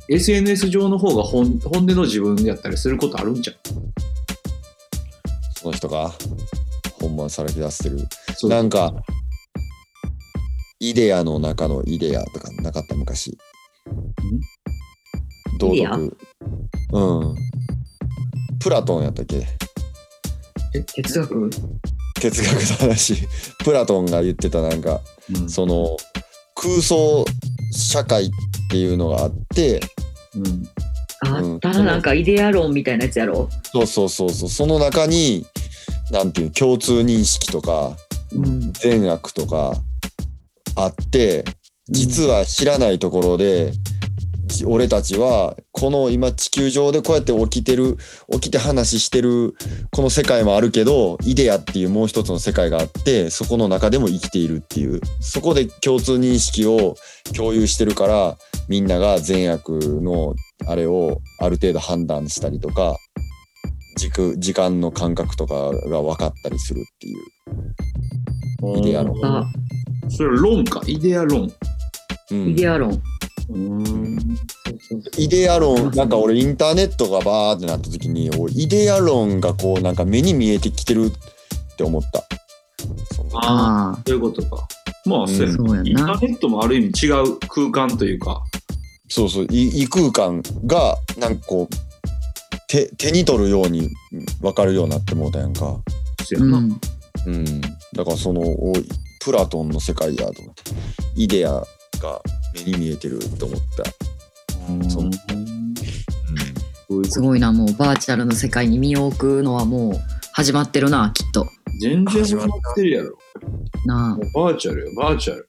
[0.08, 3.56] SNS 上の方が本本音の自分やったりすることあるんちゃう
[5.54, 6.12] その人が
[7.00, 7.98] 本番さらけ出してる。
[8.48, 8.92] なんか、
[10.80, 13.38] イデアの中のイデアとかなかった昔。
[15.58, 15.90] 道イデア？
[15.92, 16.18] 徳。
[16.92, 17.00] う
[17.32, 17.34] ん。
[18.58, 19.46] プラトンやったっけ？
[20.94, 21.50] 哲学？
[22.20, 23.28] 哲学の話。
[23.64, 25.00] プラトンが言ってたなんか、
[25.32, 25.96] うんその
[26.62, 27.24] 空想
[27.72, 28.30] 社会っ
[28.70, 29.80] ていうのがあって、
[30.36, 30.68] うん。
[31.24, 33.48] あったらなんかイデア論みたいなやつやろ。
[33.64, 35.44] そうそうそうそう、その中に、
[36.12, 37.96] なんていう共通認識とか、
[38.32, 39.74] うん善悪とか
[40.74, 41.44] あって
[41.88, 43.78] 実は知らないところで、じ
[44.66, 47.96] 俺たちはこの今地球上でこうやって起きてる
[48.30, 49.54] 起きて話してる
[49.90, 55.00] この世界もあるけどイデアっていうもう一つの世界があってそこの中でも生きているっていう。
[55.20, 56.96] そこで共通認識を
[57.34, 58.36] 共有してるから
[58.68, 59.70] みんなが善悪
[60.02, 60.34] の
[60.66, 62.96] あれをある程度判断したりとか
[63.96, 65.54] 軸時間の感覚とか
[65.88, 68.78] が分かったりするっていう。
[68.78, 69.24] イデア論。
[69.24, 69.52] あ。
[70.08, 71.52] それ論か、イデア論。
[72.30, 72.48] うん。
[72.48, 73.02] イデア論
[73.48, 74.18] うん。
[75.18, 82.18] イデア論なんか俺インターネットがバーってなった時におイデア論がこうなんか目に見えてきてるって思った。
[83.34, 84.66] ああ、あそういうことか。
[85.04, 88.42] まあ、そうやあそうやインタなーネットもある意味違う空間というか、
[89.08, 91.76] そうそうい異空間がなんかこう
[92.68, 93.90] 手手に取るように
[94.40, 95.80] 分かるようになってもうたやんか。
[96.24, 96.58] そうやな。
[96.58, 96.80] うん
[97.26, 97.60] うん。
[97.60, 98.72] だからそのお
[99.24, 100.62] プラトンの世界やと思って
[101.14, 101.62] イデア
[102.02, 102.20] が
[102.54, 104.90] 目に見えてると思った。
[104.90, 105.04] そう
[106.90, 109.92] うんすごいなもうバーチャルの世界に身を置くのはもう
[110.32, 111.46] 始まってるなきっと
[111.80, 113.18] 全然始まってるやろ。
[113.86, 115.48] なあバーチャルよ、バーチャル。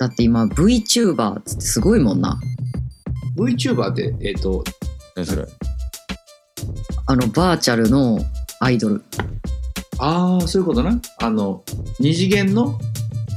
[0.00, 2.38] だって今 VTuber っつってすごいもんな
[3.36, 4.64] VTuber って、えっ、と、
[5.14, 5.46] 何それ？
[7.06, 8.18] あのバーチャルの
[8.60, 9.02] アイドル
[9.98, 11.00] ああ、そういうことな。
[11.18, 11.62] あの、
[12.00, 12.78] 二次元の、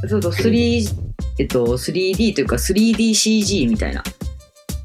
[0.09, 1.08] そうそう 3,
[1.39, 4.03] えっと 3D というか 3DCG みたいな。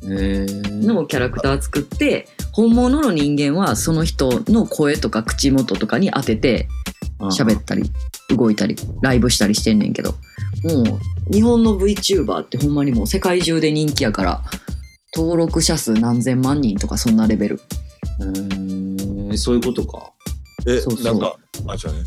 [0.07, 6.69] えー、のキャラクター作って本物の人間はその人の声とか口元とかに当てて
[7.19, 7.91] 喋ったり
[8.29, 10.15] 動いたりライブしたりしてんねんけど。
[10.63, 14.43] もう日本の VTuber ってほんまにもう世界中で人気やから
[15.15, 17.61] 登録者数何千万人とかそんなレベル。
[18.21, 19.33] うー。
[19.33, 20.13] ん、そういうことか。
[20.67, 21.05] えそうそう。
[21.05, 21.37] なんか
[21.67, 22.01] あじゃあね。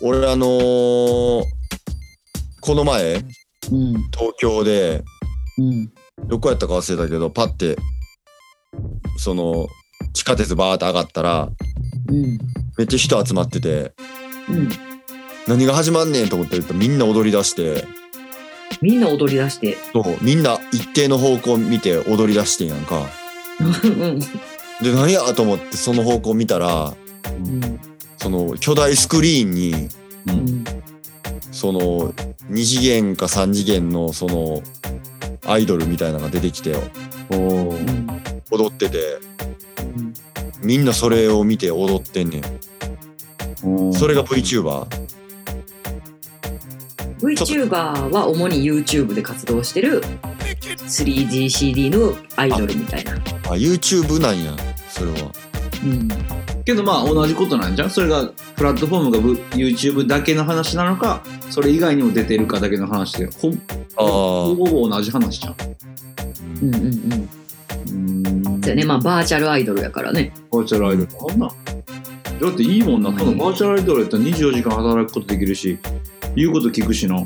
[0.00, 1.44] 俺あのー
[2.64, 3.16] この前
[3.70, 3.92] うん。
[4.10, 5.04] 東京で
[5.58, 5.92] うん。
[6.28, 7.76] どこやったか忘れたけどパッて
[9.18, 9.68] その
[10.12, 11.48] 地下鉄バーって上がったら
[12.08, 12.38] うん。
[12.78, 13.92] めっちゃ人集まってて
[14.48, 14.68] うん。
[15.46, 17.84] 何が始まんねんと思ってるとみんな踊り出して
[18.80, 19.76] みんな踊り出して？
[19.92, 23.06] そうみんな一定の方向見て踊り出してんやんか。
[23.60, 24.18] うん。
[24.18, 26.94] で何やと思ってその方向見たら
[27.26, 27.80] うん。
[28.16, 29.88] その巨大スクリーンに
[30.26, 30.64] うん。
[31.50, 32.14] その
[32.50, 34.62] 2次元か3次元のその
[35.46, 36.74] アイドルみたいなのが出てきて
[37.30, 39.18] 踊ってて。
[39.96, 40.14] うん。
[40.62, 43.92] みんなそれを見て踊ってんねん。
[43.92, 44.86] それが VTuber?
[47.20, 50.02] VTuber は主に YouTube で活動してる
[50.60, 53.12] 3DCD のアイドルみたいな。
[53.12, 53.16] あ
[53.56, 54.52] YouTube なんや
[54.88, 55.32] それは。
[55.84, 56.08] うん
[56.64, 57.90] けどまあ同じことなんじゃん？
[57.90, 59.18] それがプラットフォームが
[59.56, 63.50] YouTube だけの話なのかそれ以外にも出てるかだけの話でほ
[63.96, 65.56] あほぼ同じ話じゃん。
[66.62, 66.74] うん。
[66.74, 67.28] うんうん。
[67.90, 68.62] うん。
[68.62, 70.32] そうやね、まあバーチャルアイドルやからね。
[70.50, 71.12] バーチャルアイドル。
[71.12, 71.46] こんな。
[71.46, 71.54] んだ
[72.48, 73.12] っていいもんな。
[73.12, 75.78] このバーチャルアイドルやったら24時間働くことできるし
[76.34, 77.24] 言うこと聞くしな。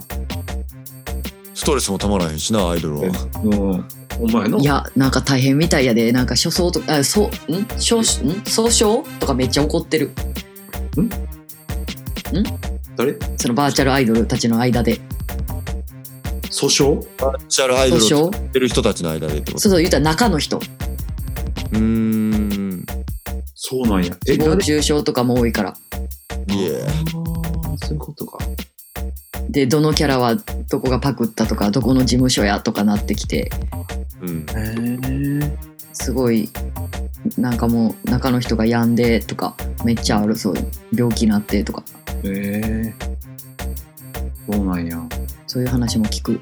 [1.55, 3.03] ストレスもたまらへんしなアイドルは。
[3.45, 3.85] うん
[4.19, 4.59] お前の？
[4.59, 7.67] いや、なんか大変みたいやで、なんか書相とか、あ、そう、ん？
[7.79, 8.43] 少子、ん？
[8.45, 9.05] 総称？
[9.21, 10.11] とかめっちゃ怒ってる。
[12.97, 13.19] 誰？
[13.37, 15.01] そのバーチャルアイドルたちの間で。
[16.45, 19.59] 訴訟バーチャルアイド訴訟ルを作ってる人たちの間でってこと？
[19.59, 20.57] そうそう、言ったら中の人。
[20.57, 22.87] うーん。
[23.55, 24.17] そうなんや。
[24.27, 25.77] え、誹謗誰中傷とかも多いから。
[26.49, 26.87] いえ。
[27.83, 28.39] そういうことか。
[29.49, 30.35] でどのキャラは
[30.71, 33.51] どこがパクったとかどこの事務所やとかなってきて
[34.27, 34.47] うん。
[35.41, 35.59] へえ。
[35.93, 36.51] すごい
[37.39, 40.55] なんかもう中の人が病んでとかめっちゃあるそう
[40.95, 41.83] 病気になってとか
[42.23, 42.95] へえ。
[44.51, 44.99] そうなんや。
[45.47, 46.41] そういう話も聞く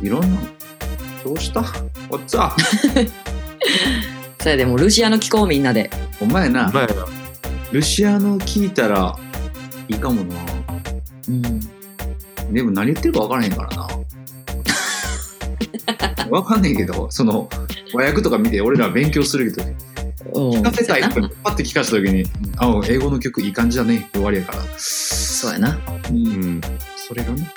[0.00, 0.40] いろんな。
[1.24, 1.64] どうした？
[2.08, 2.50] おっつぁ。
[4.40, 5.88] それでもルシアの聞こうみんなで
[6.20, 6.88] お前な、まあ、
[7.70, 9.16] ルシアの聞いたら
[9.88, 10.34] いいかもな。
[11.28, 11.60] うん
[12.52, 13.88] でも何言ってるか分からへんからな。
[16.32, 17.48] 分かんねえけど、その
[17.92, 19.76] 和訳とか見て俺ら勉強するけど、うん
[20.32, 22.24] 聞かせたいそうやな人にパッて聞かせた時に、
[22.56, 24.62] あ、英語の曲いい感じだねって終わりやから。
[24.78, 25.78] そうやなう。
[26.10, 26.60] うんん。
[26.96, 27.52] それがね。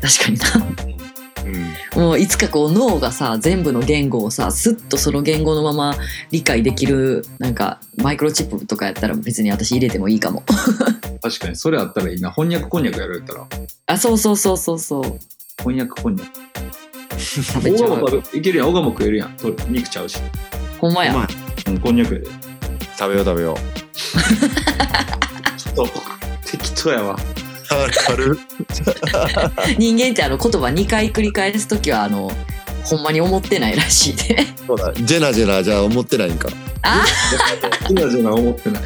[0.00, 0.46] 確かにな
[1.96, 2.02] うん。
[2.02, 5.94] もういつかこう脳がさ全部の言語をさスッとその言語のまま
[6.30, 10.42] 理解できるなんかマイクロチップとかやったら別に私入れてもいいかも
[11.22, 12.32] 確かにそれあったらいいな。
[12.32, 13.46] 翻訳こんにゃくやるやったら。
[13.86, 15.02] あそうそうそうそうそう
[15.58, 16.81] 翻訳こんにゃく。
[17.18, 18.68] 食べちゃういけるやん。
[18.68, 19.36] 大鴨食えるやん。
[19.36, 20.18] と肉ちゃうし。
[20.78, 21.28] ほんまやまあ
[21.68, 22.26] うん、こんにゃくやで。
[22.98, 23.56] 食べよう食べよう。
[25.58, 25.88] ちょっと
[26.44, 27.16] 適当やわ。
[27.70, 28.38] ある
[29.78, 32.30] 人間ってあの言葉2回繰り返す時はあの
[32.84, 34.92] ほんまに思ってないらしいでそうだ。
[34.92, 36.50] ジェナジェナじゃあ思ってないんか。
[36.82, 37.02] あ？
[37.88, 38.82] じゃじゃな思ってない。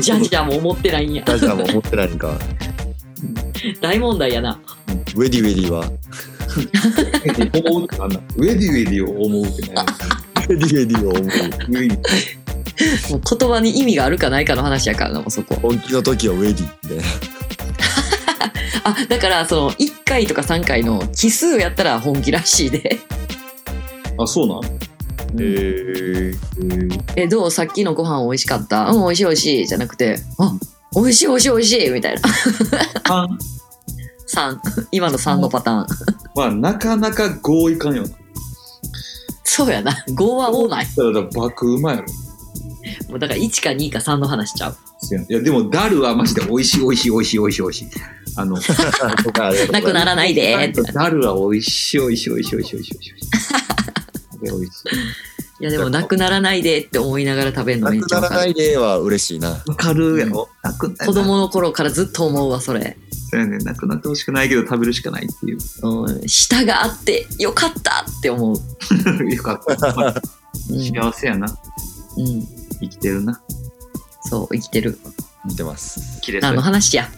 [0.00, 2.38] じゃじゃも思ってないんやジャジャも思ってないんか。
[3.82, 4.58] 大問題やな
[5.14, 5.84] ウェディウェディは。
[6.50, 9.74] 思うってなんだウェディウェディを思うってね。
[10.48, 11.22] ウェディウェディを思う。
[13.10, 15.30] もう言葉に意味があるかないかの話やからなもう。
[15.30, 17.04] そこ本気の時はウェディみたいな。
[18.82, 22.98] あだからその1回とか3回の奇数やったら本気らしいで。
[24.18, 24.64] あ、そうなん？
[24.64, 26.34] へえ。
[27.16, 27.50] えどう？
[27.50, 28.88] さっきのご飯美味しかった？
[28.90, 29.66] うん美味しい美味しい。
[29.66, 30.58] じゃなくてあ
[30.94, 31.90] 美味しい美味しい美味しい。
[31.90, 32.20] みたいな。
[33.10, 33.28] あ
[34.34, 34.58] 3
[34.92, 35.86] 今の3のパターン
[36.34, 38.08] まあ、なかなか合意かんよな。
[39.44, 42.08] そうやな5は多ないだから爆うまいやろ。
[43.10, 44.76] もうだから1か2か3の話しちゃう
[45.28, 47.88] いや、でも、ダルはマジで美味しい美味しい美味しい美味しい美味しい。
[48.36, 54.70] あの、と かなくならないでーってダルは美味しい美味しい美味しい美味しい美味しい美味しい。
[54.70, 54.84] し
[55.58, 55.62] い。
[55.62, 59.50] いやでもなくならないでって思いながら食べるのなめっちゃわかるくならないでは嬉しいな。
[59.66, 60.48] わかるやろ。
[60.62, 62.96] なくな子供の頃からずっと思うわそれ、
[63.30, 63.58] そうやね。
[63.58, 65.58] なくなってほしくないけど食べるしかないっていう。
[65.82, 68.56] うん、舌があってよかったって思う、
[69.32, 70.22] よかった。
[70.70, 71.46] うん幸せやな。
[72.16, 72.46] うん、
[72.80, 73.40] 生きてるな。
[74.22, 74.98] そう生きてる
[75.44, 76.20] 見てます。
[76.22, 77.08] 綺麗何の話や？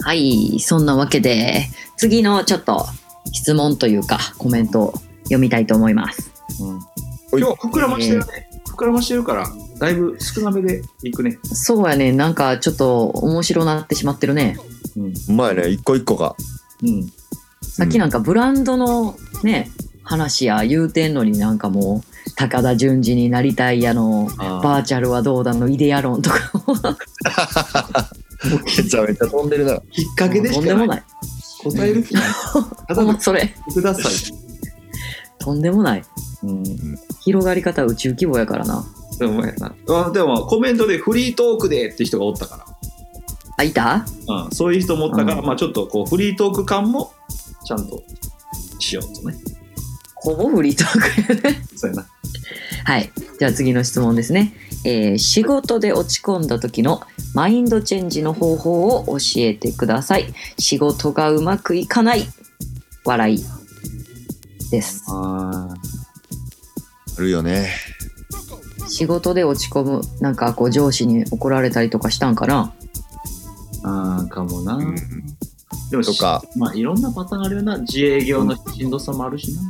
[0.00, 2.86] はいそんなわけで次のちょっと
[3.32, 4.94] 質問というかコメントを
[5.24, 6.80] 読みたいと思いますうん
[7.40, 8.48] 今日膨らましてるね。
[8.68, 9.48] 膨らましてるから、
[9.78, 11.38] だいぶ少なめでいくね。
[11.44, 14.73] そうやねなんかちょっと面白なってしまってるねうん。
[14.96, 15.68] うまいね。
[15.68, 16.36] 一個一個が。
[16.82, 17.10] うん。
[17.62, 19.70] さっきなんかブランドのね
[20.02, 26.36] 話や言うてんのになんかもう高田純次になりたいやのあバーチャルはどうだのイデアロンとか
[28.76, 29.80] めちゃめちゃ飛んでるな。
[29.90, 30.68] きっかけでしかない。
[30.68, 31.02] とんでもない
[31.62, 32.24] 答える気ない。
[32.88, 34.12] たほんだまそれください。
[35.38, 36.04] とんでもない
[36.42, 36.64] うん。
[37.20, 38.84] 広がり方宇宙規模やからな
[39.18, 42.73] でも、やなあでもコメントでフリートークでって人がおったか
[43.56, 43.84] あいた？
[43.84, 44.04] ら、
[44.44, 45.46] うん、そういう人もおったから、うん。
[45.46, 47.12] まあちょっとこうフリートーク感も
[47.66, 48.02] ちゃんと
[48.78, 49.36] しようとね。
[50.16, 51.62] ほぼフリートークやね。
[51.76, 52.06] そうやな。
[52.84, 53.10] はい。
[53.38, 57.02] じゃあ次の質問ですね、えー仕事で落ち込んだ時の
[57.34, 60.32] マインドチェンジの方法を教えてください。
[60.58, 62.24] 仕事がうまくいかない。
[63.04, 63.44] 笑い。
[64.70, 65.04] です。
[65.08, 65.68] あ
[67.16, 67.68] あるよね。
[68.88, 70.00] 仕事で落ち込む。
[70.20, 72.74] なんかこう上司に怒られたりとかしたんかな？
[73.84, 74.76] あーかもな。
[74.76, 74.94] うん。
[75.90, 77.78] でもとか、まあいろんなパターンあるよな。
[77.78, 79.60] 自営業のしんどさもあるしな。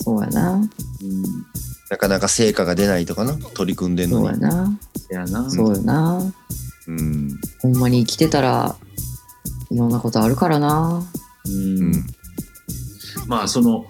[0.00, 0.68] そうやなうん。
[1.90, 3.34] なかなか成果が出ないとかな。
[3.34, 4.42] 取り組んでんそうのに。
[4.42, 4.78] やな
[5.08, 5.50] そやな。
[5.50, 6.32] そうやな
[6.86, 7.40] うん。
[7.60, 8.76] ほんまに生きてたら
[9.70, 11.02] いろんなことあるからな
[11.46, 11.50] う。
[11.50, 12.06] うんん。
[13.26, 13.86] まあその、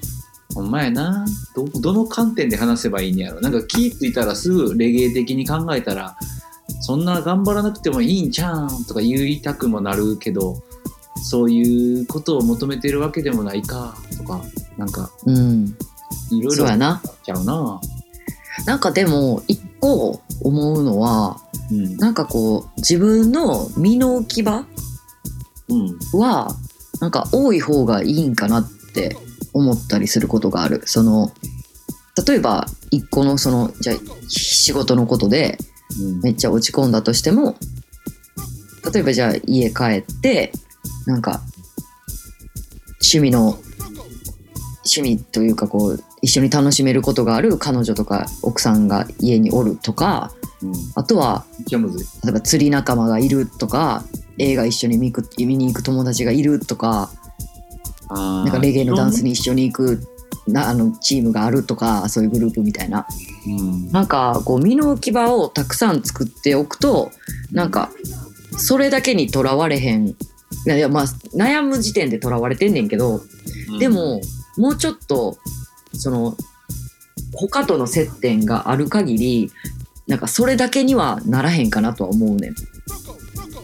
[0.55, 1.65] ほんまやなど。
[1.65, 3.41] どの観点で話せばいいんやろ。
[3.41, 6.17] なんか気ついたらすぐレゲエ的に考えたら、
[6.81, 10.63] そんな頑張らなくてもいいんちゃうんとか言いたくもなるけど、
[11.23, 14.41] そういうことを求めてるわけでもないかとか、
[14.77, 15.77] なんかうん
[16.31, 17.81] いろいろちゃうな。
[18.67, 21.97] なんかでも一個思うのはうん。
[21.97, 24.67] なんかこう自分の身の置き場
[25.69, 25.99] うん。
[26.19, 26.57] は
[27.01, 29.17] なんか多い方がいいんかなって
[29.53, 31.33] 思ったりすることがあるその
[32.27, 33.97] 例えば一個のそのじゃあ
[34.29, 35.59] 仕事のことで
[36.23, 37.57] めっちゃ落ち込んだとしても
[38.93, 40.53] 例えばじゃあ家帰って
[41.07, 41.41] なんか
[42.95, 43.59] 趣味の
[44.85, 50.33] 趣味というかこう一緒に楽しめることがある彼女とか奥さんが家におるとか
[50.63, 50.73] うん。
[50.95, 51.45] あとは。
[52.25, 54.05] 例えば釣り仲間がいるとか
[54.39, 57.11] 映画一緒に見く見に行く友達がいるとか
[58.09, 59.25] あなんかレゲエのダンスに。
[59.25, 60.01] に一緒に行く
[60.47, 63.07] なあのチームがあるとかそういうグループみたいな
[63.49, 63.93] うん。
[63.93, 67.11] なんかこう身の置き場をたくさん作っておくと
[67.53, 67.91] なんか
[68.57, 70.17] それだけにとらわれへんい
[70.67, 73.21] やいやまあ悩む時点でとらわれてんねんけど
[73.79, 74.21] で、も
[74.57, 75.39] もうちょっと
[75.93, 76.37] その
[77.35, 79.53] 他との接点がある限り
[80.07, 82.55] なんかそれだけにはならへんかなとは思うねん。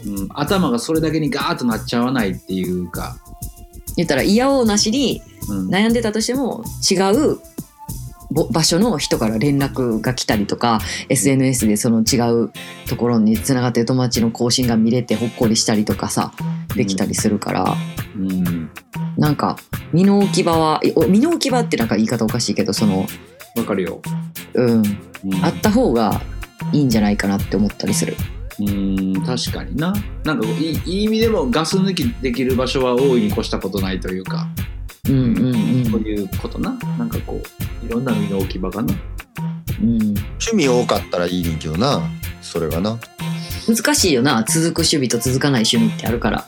[0.07, 3.17] うん、頭がそれだけにガーッとなっちゃわないっていうか。
[3.97, 5.69] 言ったら嫌おうなしにうん。
[5.69, 7.41] 悩んでたとしても違うぼ
[8.31, 12.53] 場所の人から連絡が来たりとか SNS でその違う
[12.89, 16.33] ところにつながってる友達の更新が見れてほっこりしたりとかさ
[16.75, 17.77] できたりするから、
[18.17, 18.71] うん。
[19.17, 19.57] なんか
[19.93, 23.07] 身の置き場はお身の置き場ってなんか言い方おかしいけどその
[23.57, 24.01] わかるよ。
[24.55, 26.21] うんうんあった方が
[26.73, 28.17] いいんじゃないかなって思ったりする。
[28.59, 29.93] うん確かにな
[30.25, 34.47] なんかいいいい意味でもガス抜きできる場所は大いに越したことないというか
[35.09, 36.71] うんうんそういうことな。
[36.99, 37.41] なんかこ
[37.83, 38.95] ういろんな身の置き場がな。
[39.81, 39.89] うん。
[39.91, 40.01] うん
[40.41, 42.01] 趣味多かったらいいねんけどな。
[42.43, 42.99] それがな。
[43.67, 44.45] 難しいよな。
[44.47, 46.47] 続く趣味と続かない趣味ってあるから。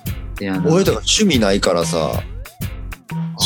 [0.66, 2.22] 俺とか趣味ないからさ。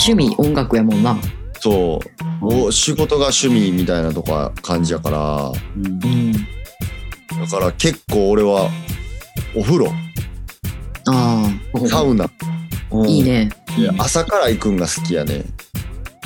[0.06, 1.16] 趣味音楽やもんな。
[1.61, 2.00] そ
[2.40, 2.44] う。
[2.44, 5.52] もう仕事が趣味みたいなとか感じやから。
[5.76, 5.86] うん。
[5.86, 6.32] うん
[7.40, 8.68] だから結構俺は
[9.56, 9.92] お風呂。
[11.06, 11.48] あ
[11.88, 12.28] サウナ、
[12.93, 13.51] あいいね。
[13.78, 15.45] で朝から行くんが好きやね。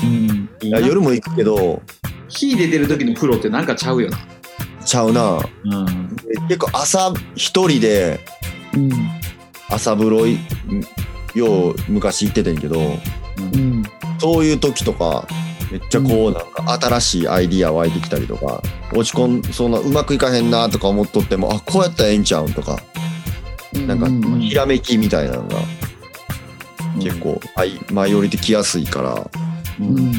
[0.02, 0.48] うん。
[0.62, 1.82] いや夜も行くけど
[2.28, 4.18] 火出てる時の風呂ってなんかちゃうよな。
[4.84, 5.38] ちゃうな。
[5.64, 6.16] うん。
[6.16, 8.20] で結構朝一人で
[8.74, 8.90] うん。
[9.68, 10.38] 朝風呂い
[11.34, 13.82] よう昔行っててんけどうん。
[14.18, 15.26] そういう時とか
[15.70, 18.62] めっちゃこうなんか新しいアイディア湧いてきたりとか
[18.92, 22.78] 落ち込んそんなうまくいかへんなとか思っとってもあこうやったらええんちゃうんとか
[23.86, 25.56] なんかううひらめきみたいなのが
[26.96, 29.30] 結構舞い舞い降りてきやすいから、
[29.80, 29.96] うん。
[29.96, 30.12] うん。
[30.12, 30.18] い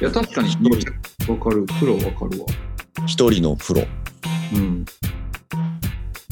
[0.00, 0.48] や確かに
[1.28, 1.66] わかる。
[1.66, 2.46] 風呂わかるわ。
[3.06, 3.86] 一人の風呂
[4.54, 4.84] うん。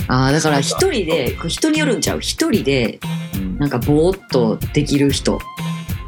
[0.06, 2.20] ああだから一人で人によるんちゃう。
[2.20, 3.00] 一人で
[3.34, 3.58] うん。
[3.58, 5.38] なんかぼーっとできる人。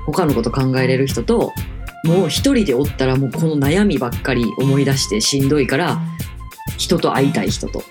[0.06, 1.52] 他のこと考えれる人と
[2.04, 6.00] もう一人でおったらもうこの悩みばっかり思い出してしんどいから
[6.78, 7.82] 人と会いたい人と。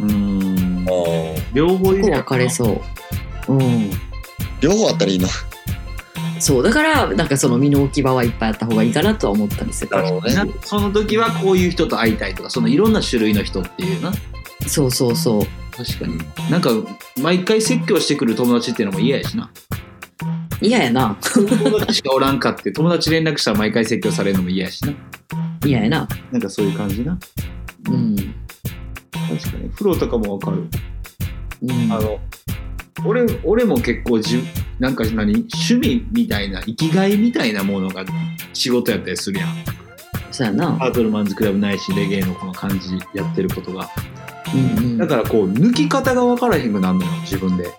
[0.00, 0.84] うん。
[1.54, 2.82] 両方いこうる分かれそ
[3.48, 3.52] う。
[3.52, 3.90] うん
[4.60, 5.28] 両方あったらいいな。
[6.38, 10.34] そうだからなんかその身の置き場はいっぱいあった方がいいかなとは思ったんですよね。
[10.34, 14.12] なその時はこういう人と会いたいとかそのいろんな種類の人っていうな
[14.66, 15.42] そうそうそう。
[15.76, 16.18] 確かに。
[16.50, 16.70] なんか
[17.20, 19.50] 毎回説教してくる友達っていうのも嫌やしな。
[20.62, 21.16] 嫌やな。
[21.22, 24.92] 友達しかおらんかって友達連絡したら毎回説教されるのも嫌やしな。
[25.64, 26.08] 嫌やな。
[26.32, 27.18] なんかそういう感じな。
[27.88, 28.16] うん。
[28.16, 29.70] 確かに。
[29.70, 30.68] 風呂とかもわかる。
[31.62, 31.92] うん。
[31.92, 32.18] あの
[33.06, 34.42] 俺俺も結構じゅ
[34.78, 38.04] なんか何趣味みたいな生きがいみたいなものが
[38.52, 39.48] 仕事やったりするやん。
[40.30, 40.72] そうやな。
[40.76, 43.88] ハートルマンズクラブないしレゲエのこの感じやってることが。
[44.54, 44.98] うんうん。
[44.98, 47.70] だからこう抜き方が分からへんくなるのよ自分で。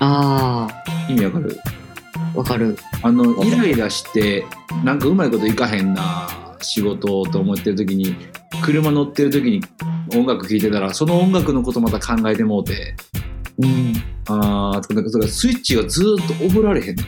[0.00, 0.68] あ
[1.08, 1.60] 意味わかる？
[2.34, 2.76] あわかる。
[3.02, 4.44] あのイライラして
[4.84, 6.28] なんかうまいこといかへんな
[6.60, 8.16] 仕事と思ってる時に
[8.62, 9.62] 車乗ってる時に
[10.14, 12.94] 音楽聴いてたらその音楽のことまた考えてもうて
[13.62, 13.92] うん。
[14.28, 17.02] あーとかなんかそれスイッチがずーっと覚られへんの、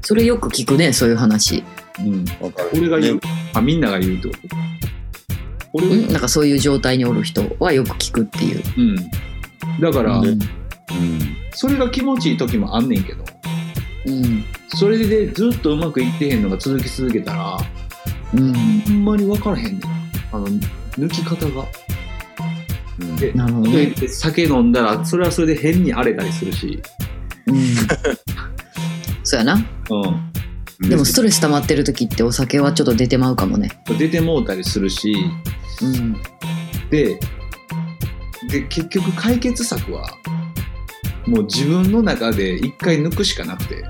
[0.00, 1.62] それよく聞くねそういう話。
[2.00, 2.70] うん、わかる。
[2.74, 3.20] 俺が言う、ね。
[3.54, 4.56] あみんなが言うってこと？
[5.74, 5.96] 俺がう。
[5.98, 6.08] ん。
[6.08, 8.62] なんかそういう状態におる人はよく聞くっていう。
[8.76, 9.80] うん。
[9.80, 10.26] だから、うん。
[10.26, 10.38] うん。
[11.52, 13.24] それが気持ちいい時もあんねんけど
[14.06, 14.44] うん。
[14.68, 17.58] それでずっとうまくいってへんのが続き続けたら
[18.32, 18.52] うん。
[18.52, 19.82] ほんまに分からへんねん。
[20.32, 21.62] あの抜き方が。
[21.62, 21.83] うん
[23.18, 23.86] でなるほどね。
[23.86, 26.82] で酒飲んだらそれはそれで変に荒れたりするし、
[27.46, 27.74] うん。
[29.24, 29.54] そうやな。
[29.54, 33.70] うでもストレス溜まってる時ってお酒はちょっと出てまうかもね。
[33.92, 35.16] ん、出てもうたりするし。
[35.82, 36.16] うん。
[36.90, 37.18] で
[38.48, 40.06] で結局解決策は
[41.26, 43.84] もう自分の中で一回抜くしかなくて。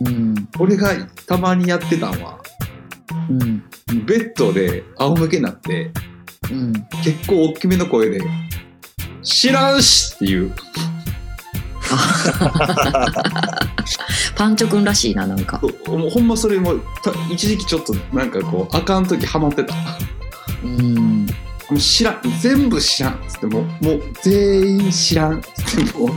[0.00, 0.48] うん。
[0.58, 2.38] 俺がたまにやってたんは
[3.30, 3.62] うん。
[4.04, 5.90] ベッドで仰向けになって
[6.52, 6.72] うん。
[7.04, 8.20] 結構大きめの声で
[9.22, 10.52] 「知らんし!」っていう。
[14.36, 15.60] パンチョくんらしいななんか。
[15.86, 19.74] ほんまそれもた一時期ちょっとなんかこうあかん時ハマってた。
[20.64, 21.26] うん。
[21.26, 22.20] もう知らん。
[22.40, 26.10] 全部知らんっつってもうもう全員知らんっつってもう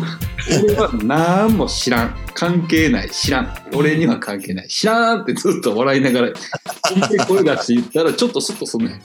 [0.66, 2.16] 俺は何も知らん。
[2.34, 3.10] 関係ない。
[3.10, 3.54] 知らん。
[3.74, 4.68] 俺には関係ない。
[4.68, 6.30] 知らんってずっと笑いながら
[7.28, 9.02] 声出して言ったらちょっとスッとすんねん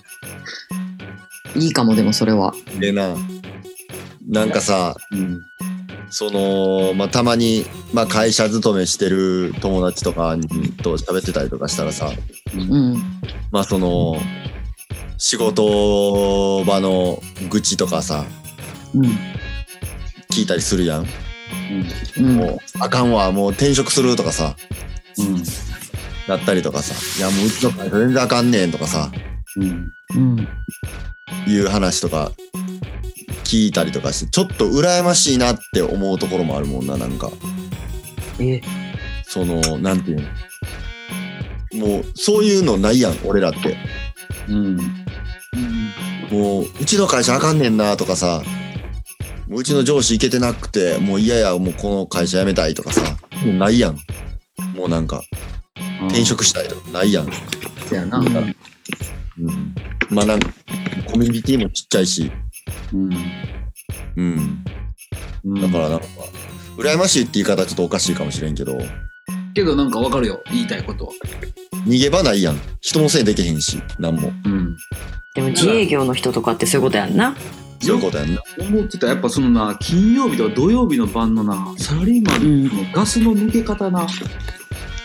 [1.57, 2.55] いいかもでもそれは。
[2.79, 3.17] でな
[4.29, 5.43] なんかさうん
[6.11, 12.11] そのまあたまに、まあ、会社勤めしてる友達とかにと喋ってたりとかしたらさ
[12.55, 12.95] うん。
[13.53, 14.17] まあその
[15.19, 18.25] 仕事場の愚痴とかさ
[18.95, 19.05] うん。
[20.33, 21.07] 聞いたりするやん、
[22.19, 22.37] うん。
[22.37, 24.57] もうあかんわもう転職するとかさ
[25.19, 25.43] うん。
[26.29, 29.11] なったりとかさいやもううちの会社全然あかんねんとかさ
[29.57, 29.93] うん。
[30.15, 30.49] うん
[31.47, 32.33] いう話とか
[33.45, 37.31] 聞いたりとかしてちょっと羨ましいなって思うところもあるもんななんか。
[38.39, 38.61] え？
[39.25, 40.23] そのなんていう
[41.77, 41.87] の。
[41.87, 43.77] もうそういうのないやん俺らって。
[44.49, 44.77] うん。
[46.31, 48.43] もううちの会社あかんねんなとかさ。
[49.49, 53.03] もううちの上司行けてなくてもう嫌やもうこの会社辞めたいとかさ。
[53.45, 53.99] もうないやん。
[54.77, 55.23] もうなんか
[56.09, 57.29] 転職したいとかないやん、
[57.89, 58.19] そやな。
[58.19, 58.57] うん
[59.41, 59.75] うん、
[60.11, 60.49] まあなんか
[61.11, 62.31] コミュニティもちっちゃいし。
[62.93, 63.11] うん。
[64.17, 64.65] うん。
[65.45, 65.61] うん。
[65.61, 66.07] だからなんか
[66.77, 68.79] 羨ましいって言い方はちょっとおかしいかもしれんけど。
[69.55, 70.41] けどなんかわかるよ。
[70.51, 71.13] 言いたいことは。
[71.87, 72.61] 逃げ場ないやん。
[72.81, 73.83] 人のせいできへんし。
[73.99, 74.33] なんも。
[74.45, 74.77] うん。
[75.35, 77.35] でも自営業の人とかってそういうことやんな。
[77.81, 78.43] そういうことやんな。
[78.59, 84.07] 思ってたやっぱそのな金曜日とか土曜日の晩のなサラリーマンのガスの抜け方な、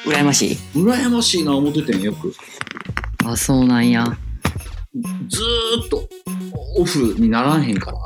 [0.05, 0.57] 羨ましい。
[0.73, 2.33] 羨ましいな思っててんよく。
[3.25, 4.05] あそうなんや
[5.27, 6.07] ずーっと
[6.77, 7.97] オフにならんへんから。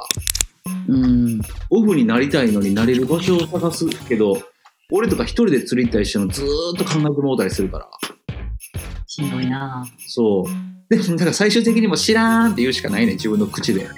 [0.87, 1.41] うん。
[1.69, 4.41] オフになりたいのになれる場所を探すけど
[4.91, 7.87] 俺とか一人で釣り行ったりしてもずーっと考えてもうたりするから。
[9.05, 9.85] しんどいな。
[10.07, 10.69] そう。
[10.89, 13.81] でもだから最終的にも知らんって言うしかないね自分の口で。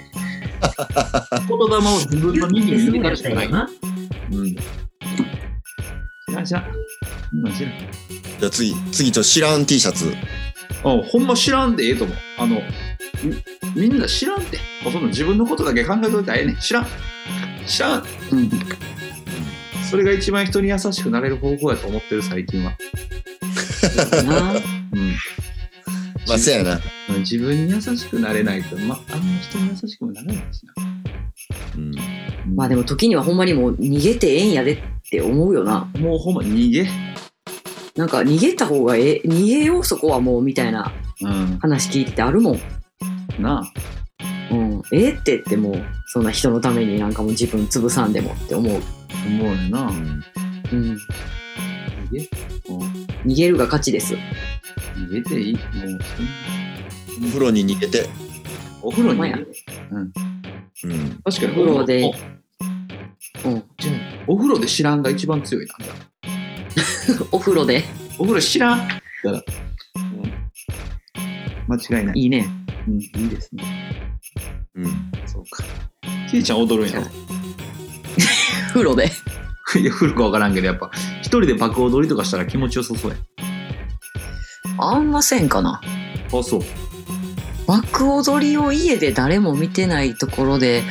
[1.48, 4.54] 言霊を自分の耳に入れたしかないうん。
[4.54, 4.60] 知
[6.34, 6.64] らん知らん。
[7.44, 7.72] うん知らん。
[8.38, 10.12] じゃあ次次ちょっと知らん T シャツ
[10.84, 12.16] あほんま知らんでええと思う。
[12.38, 12.60] あの
[13.74, 14.58] みみんな知らんって。
[14.82, 16.56] もうその自分のことだけ考えといたらええねん。
[16.56, 16.86] 知らん。
[17.66, 18.04] 知らん。
[18.32, 18.50] うん。
[19.88, 22.72] それが一番人に優しくなれる方法やと思ってる最近は。
[24.24, 24.56] なう
[24.96, 25.12] ん。
[26.26, 26.80] まあせやな。
[27.18, 30.74] 自分に優しくなれないと、まあんま人に優しくもなれないしな。
[31.76, 31.92] うん。
[32.54, 34.78] まあでも時にはほんまにもう逃げてええんやでっ
[35.10, 35.90] て思うよな。
[35.98, 36.88] もうほんま逃げ。
[37.96, 41.58] なんか逃げた方がええ逃げようそこはもうみたいなうん。
[41.58, 42.60] 話聞いててあるもん。
[43.38, 43.62] な
[44.50, 48.80] うん、ええってってもうそんな人のためになんかもう自分潰さんでもって思う、あ、
[49.26, 49.82] 思うねんな。
[49.84, 50.22] うん。
[50.72, 50.98] うん、
[52.10, 52.28] 逃げ
[53.24, 54.14] 逃げるが勝ちです。
[54.96, 55.54] 逃げていい。
[55.54, 55.98] もう
[57.24, 58.08] お風呂に逃げて。
[58.82, 59.38] お風呂にほんまや。
[59.42, 60.12] うん。
[61.24, 61.52] 確かに。
[61.52, 62.12] お風呂で。
[63.44, 63.48] お。
[63.48, 63.64] うん。
[64.26, 65.74] お風呂で知らんが一番強いな。
[67.32, 67.84] お風呂で
[68.18, 69.42] お風呂知らんだから、
[71.68, 72.18] 間違いない。
[72.18, 72.48] いいね
[72.88, 73.64] うん、いいですね。
[74.74, 75.64] うんそうか。
[76.30, 77.06] キイちゃん踊るんやろ。
[78.72, 79.10] 風呂で
[79.78, 83.16] いや、古くわからんけど、やっぱ、一人で爆踊りとかしたら気持ちよさそうや。
[84.78, 85.80] あんませんかな
[86.32, 86.60] あ、そう。
[87.66, 90.82] 爆踊りを家で誰も見てないところで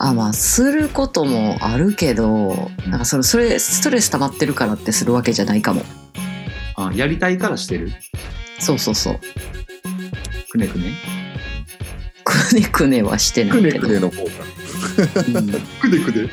[0.00, 5.82] あまあすることもあるけどなんかそれそれストレス溜まってるからってするわけじゃないかも。
[6.76, 7.90] あ、やりたいからしてる？
[8.60, 9.20] そうそうそう。
[10.50, 10.94] くねくね？
[12.24, 13.86] くねくねはしてなくねいけど。
[13.88, 14.30] くねの方が
[15.26, 15.50] うん。
[15.50, 16.30] くねくね？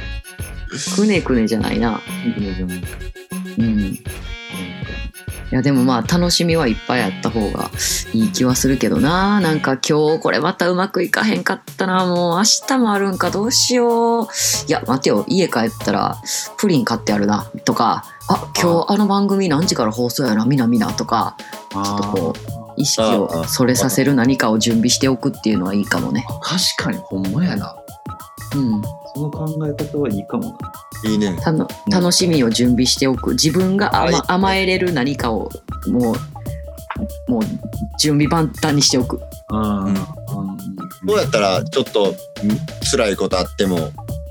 [0.95, 1.99] くねくねじゃないな。
[2.35, 2.87] くねじゃないか。
[3.57, 3.99] うん
[5.51, 7.69] いやでもまあ楽しみはいっぱいあった方が
[8.13, 9.39] いい気はするけどな。
[9.39, 12.05] なんか今日これまたうまくいかへんかったな。
[12.05, 14.27] もう明日もあるんかどうしよう。
[14.67, 15.23] いや待てよ。
[15.27, 16.17] 家帰ったら
[16.57, 17.45] プリン買ってあるな。
[17.63, 18.05] とか。
[18.27, 20.45] あ今日あの番組何時から放送やな。
[20.45, 21.37] みなみなとか。
[21.71, 26.25] ちょっとこう意識をそれさせる何かを準備しておくっていうのはいいかもね。
[26.41, 27.75] 確かにほんまやな。
[28.55, 28.81] うん
[29.15, 31.09] その考え方はいいかもな。
[31.09, 31.37] いいね。
[31.41, 33.31] たの楽しみを準備しておく。
[33.31, 35.49] 自分が甘,、甘えれる何かを
[35.87, 36.11] も
[37.27, 37.41] うもう
[37.97, 39.21] 準備万端にしておく。
[39.49, 39.93] あうん。
[41.07, 42.15] どうやったらちょっとん
[42.91, 43.77] 辛いことあっても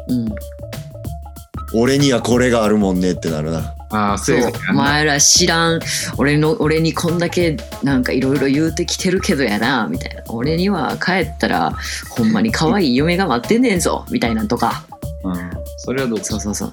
[0.09, 0.28] うん。
[1.74, 5.80] 俺にはこれがあるもんねってなるなああ、そうお前ら知らん
[6.18, 11.72] 俺の俺にこんだけなんかいろいろ言うてきてるけどやなみたいな俺には帰ったら
[12.11, 14.84] ほんまに可愛い嫁が待ってんねんぞみたいなんとか
[15.22, 15.51] うん。
[15.78, 16.72] それはどうそうそうそう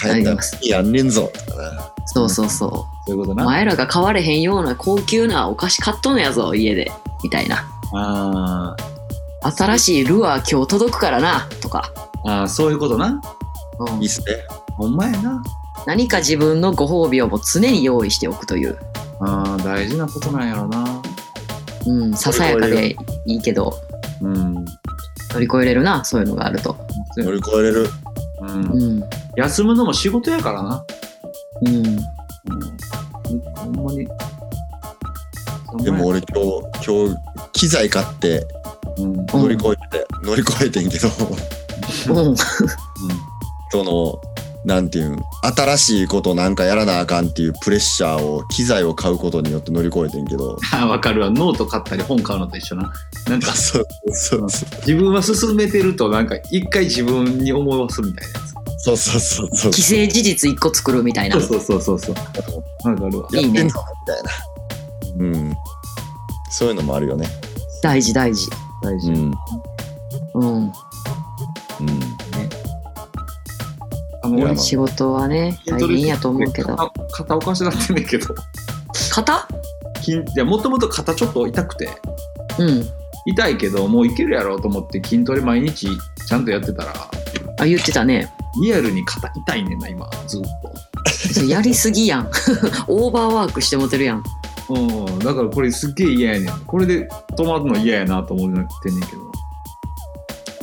[0.00, 3.34] 帰ったら次やんねんぞとかなそうそうそそういうことう。
[3.34, 3.44] おな。
[3.44, 6.90] 前らが買われへんような高級なお菓子買っとんのやぞ、家で。
[7.22, 7.64] みたいな。
[7.94, 8.76] あ
[9.56, 11.90] 新しいルアー今日届くからな、とか。
[12.24, 13.20] ーあー、そういうことな。
[13.78, 14.26] うんいいっすね
[14.76, 15.42] ほんまやな。
[15.86, 18.78] 何か自分のご褒美をもう常に用意しておくという。
[19.20, 21.02] ああ、大事なことなんやろな。
[21.86, 23.74] うん、ささやかでいいけど、
[24.20, 24.54] うん。
[25.32, 26.76] 乗り越えれるな、そういうのがあると。
[27.16, 27.88] 乗り越えれる
[28.40, 29.04] うんうん。
[29.36, 30.84] 休むのも仕事やからな。
[31.62, 31.76] うん。
[31.76, 31.98] うん。
[33.54, 34.08] ほんまに。
[35.84, 37.16] でも俺今日今日
[37.52, 38.46] 機材買って
[38.96, 39.26] うん、うん。
[39.26, 41.08] 乗り越えて、乗り越えてんけど
[42.14, 42.36] うん。
[43.70, 44.20] その
[44.68, 51.30] なんていうん新しいことなんかやらなあかんっていうプレッシャーを機材を買うことによって乗り越えてんけどあ わかるわ。
[51.30, 52.92] ノート買ったり本買うのと一緒な。
[53.30, 58.46] なんかそうそうそう自分は進めてるとなんか一回自分に思わすみたいなや
[58.78, 61.48] そうそうそうそう既成事実一個作るみたいなつ。。
[61.48, 62.14] そうそうそうそう。
[62.14, 63.28] わかるわ。
[63.32, 64.30] いいねみたいな
[65.18, 65.56] うん
[66.50, 67.26] そういうのもあるよね
[67.82, 68.50] 大事大事。
[68.82, 69.12] 大事。
[69.12, 69.32] うん
[70.34, 70.54] うん。
[70.54, 70.72] うん
[74.28, 76.76] あの仕事はね、大変やと思うけど。
[76.76, 78.34] 肩肩おかしなってんねんけど。
[79.10, 79.48] 肩？
[80.00, 81.88] 筋いやもともと肩ちょっと痛くて
[82.58, 82.84] うん。
[83.26, 85.88] 痛いけどもういけるやろうと思って筋トレ毎日
[86.26, 86.92] ちゃんとやってたら
[87.58, 88.32] あ、言ってたね。
[88.62, 90.42] リアルに肩痛いねんな今ずっ
[91.32, 92.30] それやりすぎやん。
[92.86, 94.22] オーバーワークしてもてるやん。
[94.68, 99.32] とうんだからこれすっげえ嫌やねんこれで止まるの嫌やなと思ってんねんけど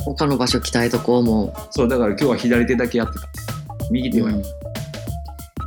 [0.04, 3.28] 他の場所鍛えとこうもそうだから今日は左手だけやってた
[3.90, 4.12] 右う。
[4.12, 4.42] 手は、うん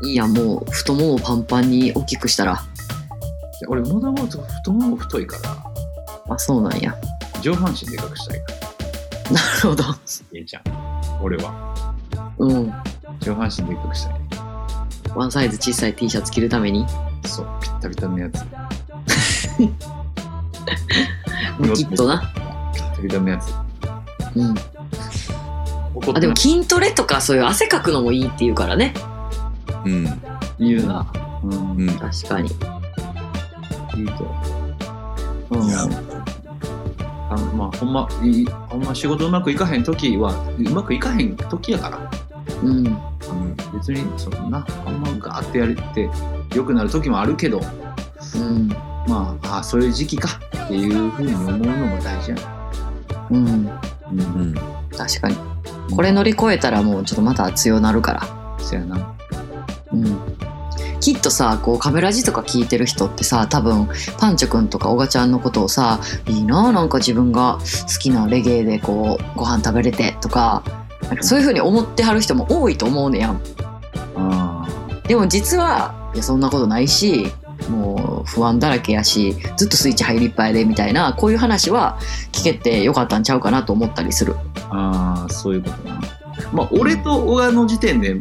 [0.01, 2.61] いいやん、もう太ももパンパンに大きくしたら。
[3.67, 5.37] 俺もともと太もも太いか
[6.27, 6.95] らあ、そうなんや。
[7.41, 8.53] 上半身でかくしたいか
[9.25, 9.83] らなるほど。
[10.33, 10.63] ええじゃん
[11.21, 11.93] 俺は
[12.37, 12.73] うん。
[13.19, 14.13] 上半身でかくしたい
[15.15, 16.85] ワンサイズ小さい T シャツ着るために？
[17.25, 18.39] そうピッタピタのやつ
[21.75, 22.21] きっとな。
[22.73, 23.53] ピッタピタのやつ
[24.35, 24.55] うん。
[25.95, 28.93] 怒あ、でも筋トレとかそういう汗かくのもいいって言うからね。
[29.85, 30.05] うん
[30.59, 31.11] 言うな
[31.43, 32.49] うんうん確かに。
[32.49, 34.35] いいと
[35.51, 35.67] うん。
[35.67, 35.83] いや
[37.31, 42.11] あのまあほんまいいほんま仕事うまくいかへん時はうまくいかへん時やから
[42.63, 42.87] うん。
[42.87, 42.97] うん
[43.73, 46.09] 別にそんなあんまガーってやれて
[46.55, 47.61] 良くなる時もあるけど
[48.35, 48.67] うん。
[49.07, 50.29] まああそういう時期か
[50.65, 52.69] っていうふうに思うのも大事やな、
[53.31, 53.37] うん。
[53.37, 54.55] うんうん
[54.97, 55.48] 確かに。
[55.95, 58.21] これ乗り越えたらもうちょっとまた強なるから。
[58.59, 59.15] そやな
[59.91, 60.19] うん。
[60.99, 63.87] きっとさ、こうカメラ字とか聞いてる人ってさ、多分
[64.17, 70.63] パンチョくんとかオガちゃんのことをさ、いいななんか自分が好きなレゲエでこうご飯食べれてとか、
[71.03, 73.41] なんかそういう風に思ってはる人も多いと思うねやん。
[74.15, 74.67] あ
[75.07, 77.31] でも実はいやそんなことないし
[77.67, 81.99] もう不安だらけやしずっとスイッチ入りっぱいでみたいなこういう話は
[82.31, 84.35] 聞けてよかったんちゃうかなと思ったりする。
[84.69, 85.99] あーそういうことな。
[86.53, 88.15] まあ俺と小川の時点で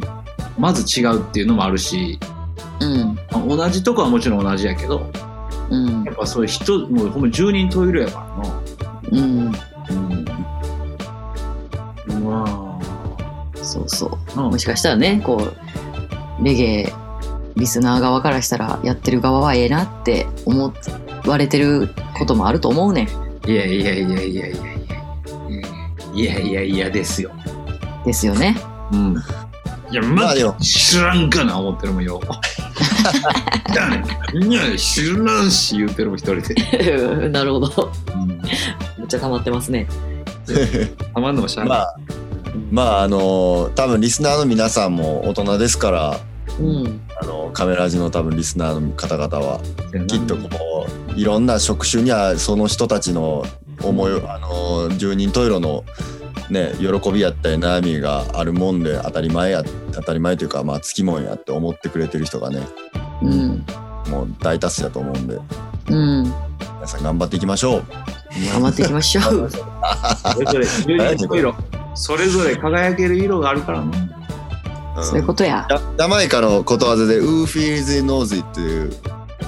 [0.57, 2.19] まず違うっていうのもあるし
[2.81, 3.15] うん。
[3.31, 5.09] まあ同じとこはもちろん同じやけど
[5.69, 6.03] うん。
[6.03, 8.61] やっぱそういう人もうほんま10人十色やからな。
[9.11, 9.51] うん。
[12.09, 12.23] うん。
[12.23, 14.41] まあそうそう。
[14.41, 14.49] うん。
[14.51, 16.93] もしかしたらねこうレゲエ
[17.59, 20.73] リスナー側からしたらやってる側はええなって思
[21.25, 24.79] われてることもあると思うねんいやいやいやいやいやいや
[26.13, 27.31] いやいやいやですよ。
[28.05, 28.55] ですよね。
[28.91, 29.15] うん。
[29.91, 32.19] いや、ままあ知らんかな思ってるもんよ。
[34.33, 37.29] いや、知らんし言うてるもん一人で。
[37.29, 38.27] なるほどうん。
[38.27, 39.87] めっちゃ溜まってますね。
[41.13, 41.77] たまんのもしゃあない。
[41.77, 41.95] まあ
[42.71, 46.19] まああの多分リスナーの皆さんも大人ですから
[46.59, 47.01] うん
[47.49, 49.59] のカメラジの多分リスナーの方々は
[50.07, 53.43] きっとこういろんな職種にはその人たちの
[53.83, 55.83] 思いあの十人十色の
[56.49, 62.61] ね喜びやったり悩みがあるもんで当たり前や当たり前というかまあつきもんやって思ってくれてる人がね
[63.21, 63.65] うん
[64.09, 65.37] もう大多数だと思うんで
[65.89, 66.23] うん
[66.79, 67.83] 皆さん頑張っていきましょう。
[68.53, 69.49] 頑張っていきましょう。
[69.51, 71.55] それぞれ十人十色。
[71.93, 74.18] それぞれ輝ける色があるからな。
[74.99, 75.65] うんそういうことや。
[75.69, 78.91] ジャマイカのことわざで「Who feels knows it」っていう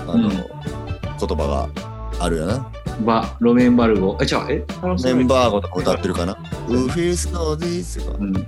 [0.07, 1.69] あの、うん言葉
[2.17, 2.67] があるよな。
[3.05, 4.17] バ、ロメンバルゴ。
[4.19, 4.65] え、じゃあ、え
[5.13, 6.33] メンバーゴとか歌ってるかな
[6.67, 8.17] ？Who feels knows it とか。
[8.19, 8.35] うん。
[8.35, 8.45] うん。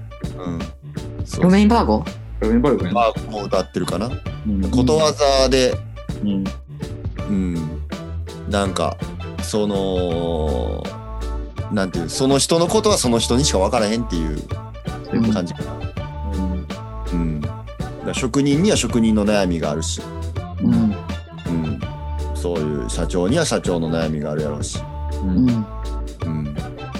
[1.41, 2.03] ロメインバーゴ
[2.39, 2.95] ロメンバルゴやな。
[2.95, 4.09] バーゴも歌ってるかな？
[4.47, 5.77] うんことわざで、
[6.23, 6.43] うん。
[7.19, 7.81] うん、
[8.49, 8.97] なんか
[9.43, 10.83] その
[11.71, 14.39] なんていうその人のことはその人にしか分からへんっていう
[15.13, 15.82] うん感じかな。
[17.13, 17.19] うん。
[17.19, 20.01] うん、だ職人には職人の悩みがあるし、
[20.61, 20.73] うん。
[20.73, 21.79] うん、
[22.35, 24.79] そういう社長には社長の悩みがあるやろうし、
[25.21, 25.47] うん。
[25.47, 26.55] うん、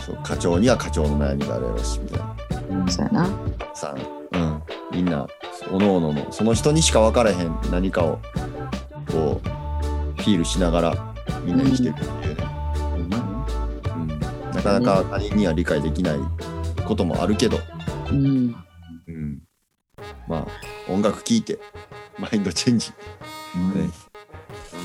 [0.06, 2.92] そう課長には課長の悩みがあるやろうしみたいな。
[2.92, 3.30] そうやな。
[3.74, 3.96] さ、
[4.32, 4.62] うん、
[4.92, 5.28] みんな
[5.72, 8.20] おのおののその人にしか分からへん何かを
[9.12, 9.48] こう
[10.22, 11.14] フィールしながら
[11.46, 12.46] みんな生きてるっていうね、
[13.96, 14.20] うん、
[14.52, 16.20] なかなか他人には理解できない
[16.86, 17.60] こともあるけど、
[18.10, 18.56] うん。
[19.08, 19.42] うん、
[20.28, 21.60] まあ音楽聴いて
[22.18, 22.92] マインドチェンジ、
[23.56, 23.74] うん。
[23.82, 23.90] ね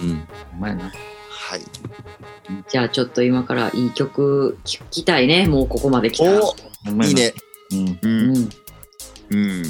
[0.02, 0.26] うん、う
[0.58, 0.84] まいな。
[0.84, 1.60] はい。
[2.68, 5.46] じゃあちょっと今からいい曲聴きたいね。
[5.46, 6.24] もうここまで来た。
[6.32, 6.54] らお
[7.04, 7.32] いいね。
[7.72, 7.88] うん。
[7.88, 8.32] ううん。
[8.32, 8.48] ん
[9.30, 9.62] うん。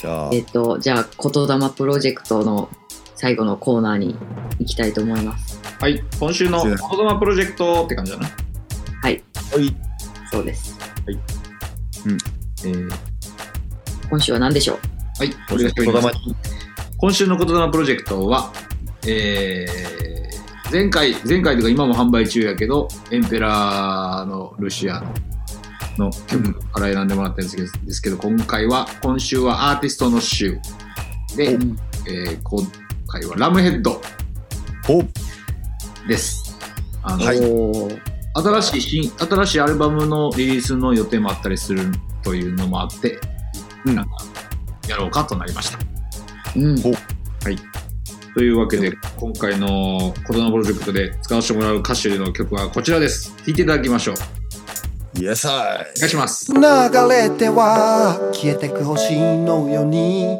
[0.00, 0.30] じゃあ。
[0.32, 2.68] えっとじゃあ言霊プロジェクトの
[3.14, 4.16] 最後のコーナーに
[4.58, 5.60] 行きたいと思います。
[5.80, 6.02] はい。
[6.18, 6.78] 今週の「言霊
[7.18, 8.28] プロジェクト」って感じだな。
[9.02, 9.22] はい。
[9.52, 9.76] はい。
[10.30, 10.78] そうです。
[12.64, 13.11] えー
[14.12, 14.78] 今週は何でしょう？
[15.20, 16.18] はい、お願いします。
[16.98, 18.52] 今週の言霊プロジェクトは、
[19.06, 25.14] えー前回、前回というか今も販売中やけど、エンペラーのルシアノ
[26.08, 30.58] の曲から選んでもらったんですけど,、ですけど今回は、今週はアーティストの週。
[31.34, 32.62] で、うんえー今
[33.06, 34.02] 回はラムヘッド。
[34.90, 35.02] お。
[36.06, 36.58] です。
[37.02, 37.38] あのはい。
[38.34, 41.86] 新しい新新しいアルバムのリリースの予定もあったりする
[42.22, 43.18] というのもあって、
[43.84, 44.16] うんなんか
[44.88, 45.78] やろうかとなりました。
[46.56, 46.76] うん
[48.34, 53.30] というわけで、今回の「子供プロジェクト」で使わせてもらう歌手の曲はこちらです。
[53.44, 54.16] 聴いていただきましょう。
[55.20, 56.50] イエスアイお願いします。
[56.50, 60.38] 流れては消えてく星のように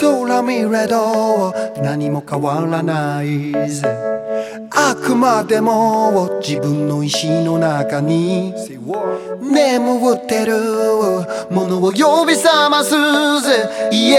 [0.00, 4.09] 空見れど何も変わらないぜ
[4.72, 8.52] あくまでも自分の意志の中に
[9.40, 10.54] 眠ってる
[11.50, 12.96] ものを呼び覚ますぜ。
[13.92, 14.18] Yeah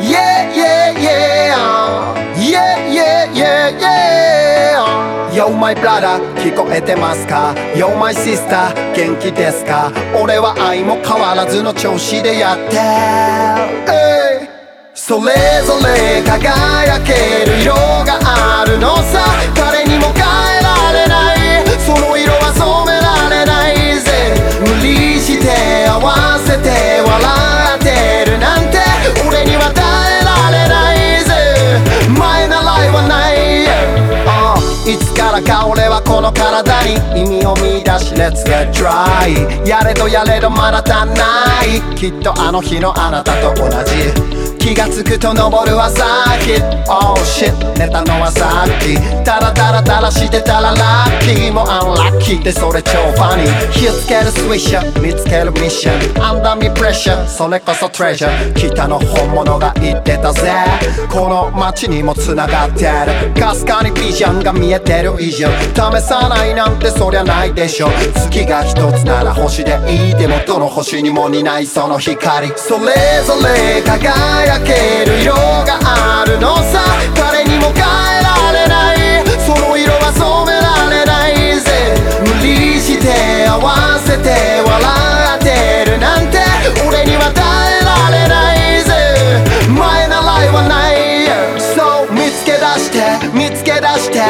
[0.00, 3.26] Yeah yeah yeah Yeah yeah.
[3.32, 9.90] Yeah yeah Yo my brother 聞こえてますか？Yo my sister 元気ですか？
[10.20, 12.80] 俺は愛も変わらずの調子でやってる、
[13.92, 14.31] えい
[15.04, 15.34] それ
[15.66, 17.74] ぞれ輝ける色
[18.06, 19.26] があるのさ。
[19.52, 21.66] 誰にも変えられない。
[21.80, 24.32] その色は染められないぜ。
[24.60, 27.10] 無理して合わせて笑
[27.74, 28.78] ってるなんて。
[29.26, 29.82] 俺には耐
[30.20, 31.34] えられないぜ。
[32.16, 33.66] 前習いはない、
[34.24, 34.54] あ
[34.86, 38.14] いつからか俺はこの体に意味を見出し。
[38.14, 41.96] Let's get dry やれどやれどまだ足んない。
[41.96, 44.41] きっとあの日のあなたと同じ。
[44.62, 46.04] 気がつくと昇る朝
[46.38, 46.54] 日
[46.88, 47.52] Oh shit.
[47.76, 48.94] 寝たのはさっき。
[49.24, 51.52] ダラダラダラしてたらラッキー。
[51.52, 53.70] もアンラッキーでそれ超ファニー。
[53.70, 55.00] 火つけるスイッシャー。
[55.02, 56.22] 見つけるミッション。
[56.22, 60.52] Under me pressure それこそトレジャー北の本物が言ってたぜ。
[61.10, 63.40] この街にも繋がってる。
[63.40, 65.48] かすかにビジョンが見えてる以上。
[65.74, 67.88] 試さないなんてそりゃないでしょ。
[68.14, 70.14] 月が一つなら星でいい。
[70.14, 72.48] でもどの星にも担いその光。
[72.56, 76.80] それぞれ輝くける色があるのさ。
[77.16, 78.96] 誰にも変えられない。
[79.40, 81.94] その色は染められないぜ。
[82.20, 84.70] 無理して合わせて笑
[85.36, 86.38] ってるなんて。
[86.86, 87.42] 俺には耐
[87.80, 88.90] えられないぜ。
[89.68, 90.92] 前習いはない。
[91.58, 92.98] そう見つけ出して
[93.32, 94.20] 見つけ出して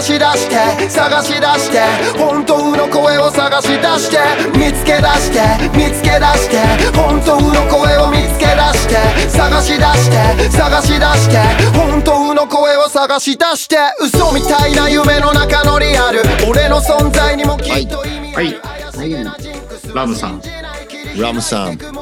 [0.00, 1.78] 探し出して探し出して
[2.18, 4.18] 本当の声を探し出して
[4.56, 6.56] 見つけ出して見つけ出して
[6.96, 11.36] 本当の声を見つけ出して探し出して探し出して
[11.76, 18.54] 本当の声を探し出して嘘みたいな夢の中のリアル俺の存在にもきっと意味はい。
[18.54, 19.94] はい。
[19.94, 20.40] ラムさん、
[21.18, 21.76] ラムさん。
[21.76, 21.92] ビラ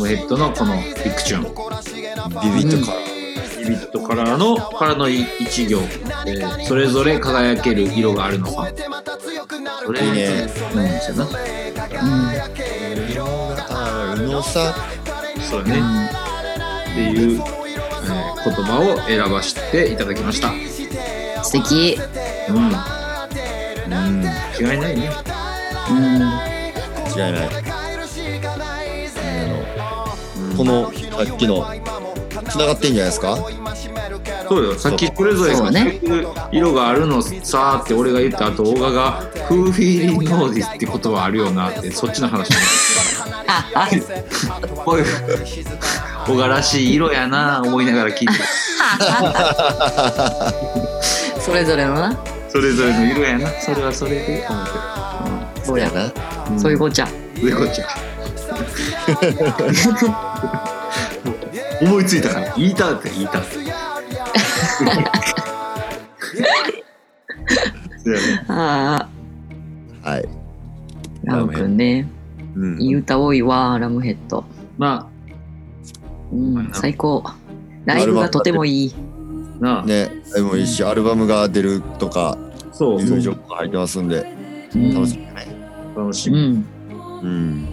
[0.00, 2.54] ムヘッドのこのビッグチューン。
[2.56, 3.11] ビットから、
[3.62, 5.78] ビビットカラーのからの一行、
[6.26, 8.68] えーそれぞれ輝ける色があるのか。
[9.84, 12.32] それいいねうん、そうやな。
[13.10, 14.74] 色があるのさ
[15.50, 15.82] そうだね。
[16.90, 17.62] っていう、えー
[18.44, 20.52] 言葉を選ばせていただきました。
[21.44, 21.96] 素敵
[22.48, 22.56] うん。
[22.56, 24.24] うん
[24.58, 25.10] 違いないね。
[25.90, 27.48] うん違いない
[29.16, 31.64] あのこのさっきの
[32.50, 33.36] 繋がってんじゃないですか？
[34.48, 34.74] そうよ。
[34.78, 36.00] さっきそれぞれがね。
[36.50, 39.12] 色があるのさーって俺が言った後、大賀が、
[39.48, 42.56] フーフィーリングノーディスって言葉あるよなって、そっちの話に
[43.74, 44.00] なって
[44.84, 45.06] こういう、
[46.26, 48.34] 小柄らしい色やな思いながら聞いて
[51.40, 52.16] それぞれのな？
[52.48, 53.48] それぞれの色やな。
[53.60, 54.46] それはそれで。
[54.48, 54.66] 思っ
[55.54, 56.04] てそうやな。
[56.08, 56.12] る
[56.58, 57.06] そういうこっちゃ。
[57.06, 57.12] そ
[57.42, 57.86] ういうこっちゃ
[61.82, 63.54] 思いついたから言いたって言いたって。
[67.98, 68.44] そうやね。
[68.48, 69.08] あ
[70.02, 70.28] はい。
[71.28, 72.08] あラムくんね
[72.56, 72.82] うん。
[72.82, 74.44] いい歌多いわラムヘッド。
[74.78, 75.08] ま
[76.32, 77.24] うん最高。
[77.84, 78.94] ライブがとてもいい。
[79.60, 82.36] あなあ、ね、でもいいし、アルバムが出るとか、
[82.72, 83.02] そう。
[83.02, 84.26] いろいろ情報が入ってますんで、
[84.74, 84.94] うん。
[84.94, 85.46] 楽しみだね。
[85.96, 86.38] 楽しみ。
[86.38, 86.66] うん。
[87.22, 87.68] うん。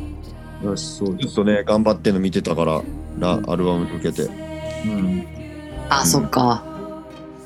[0.63, 1.27] よしそうです。
[1.29, 2.81] ずっとね、頑張ってんの見てたから、
[3.19, 4.23] ラアルバムに向けて。
[4.23, 5.25] うん
[5.89, 6.63] あそっか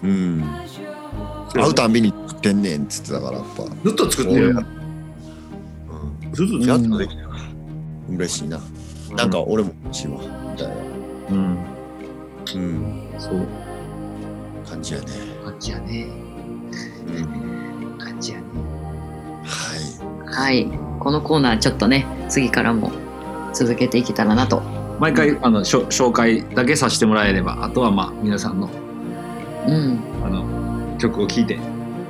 [0.04, 0.44] うん。
[1.54, 3.64] 会うたんびに作ってんねんっつってたから、やっぱ。
[3.64, 4.66] ずっと作ってるやんうん。
[6.34, 7.24] ずっとやっ作ってとできた。
[8.10, 8.60] 嬉しいな。
[9.16, 10.74] なんか俺も欲しいわ、みたいな。
[11.32, 11.58] うん
[12.56, 13.08] うん。
[13.18, 13.48] そう
[14.68, 15.06] 感じやね。
[15.46, 16.08] 感じやね
[17.08, 17.98] うん。
[17.98, 18.46] 感じやね
[19.46, 20.68] ははい
[21.00, 22.92] このコーナーちょっとね次からも
[23.54, 24.62] 続けていけたらなと
[25.00, 28.70] 毎回あの紹介だけさせてもらえればあとはまあ皆さんの
[29.68, 30.00] うん。
[30.24, 31.60] あの曲を聴いて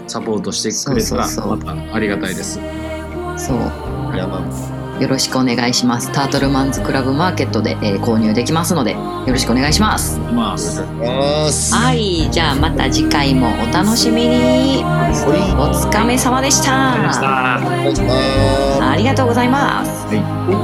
[0.07, 2.59] サポートしてくれたらまたありがたいです。
[3.37, 3.57] そう。
[4.13, 4.17] い。
[4.17, 4.43] 山
[4.99, 6.11] よろしくお願いします。
[6.11, 10.19] タートルマンズクラブマーケットで、えー購入できますのでよろしくお願いします。
[10.19, 10.81] ます。
[10.81, 12.29] はい。
[12.31, 14.83] じゃあまた次回もお楽しみに。
[14.83, 16.93] お疲れ様でした。
[16.93, 17.61] ありがとうございました。
[17.65, 18.83] お願いします。
[18.83, 20.05] ありがとうございます。
[20.07, 20.62] はい。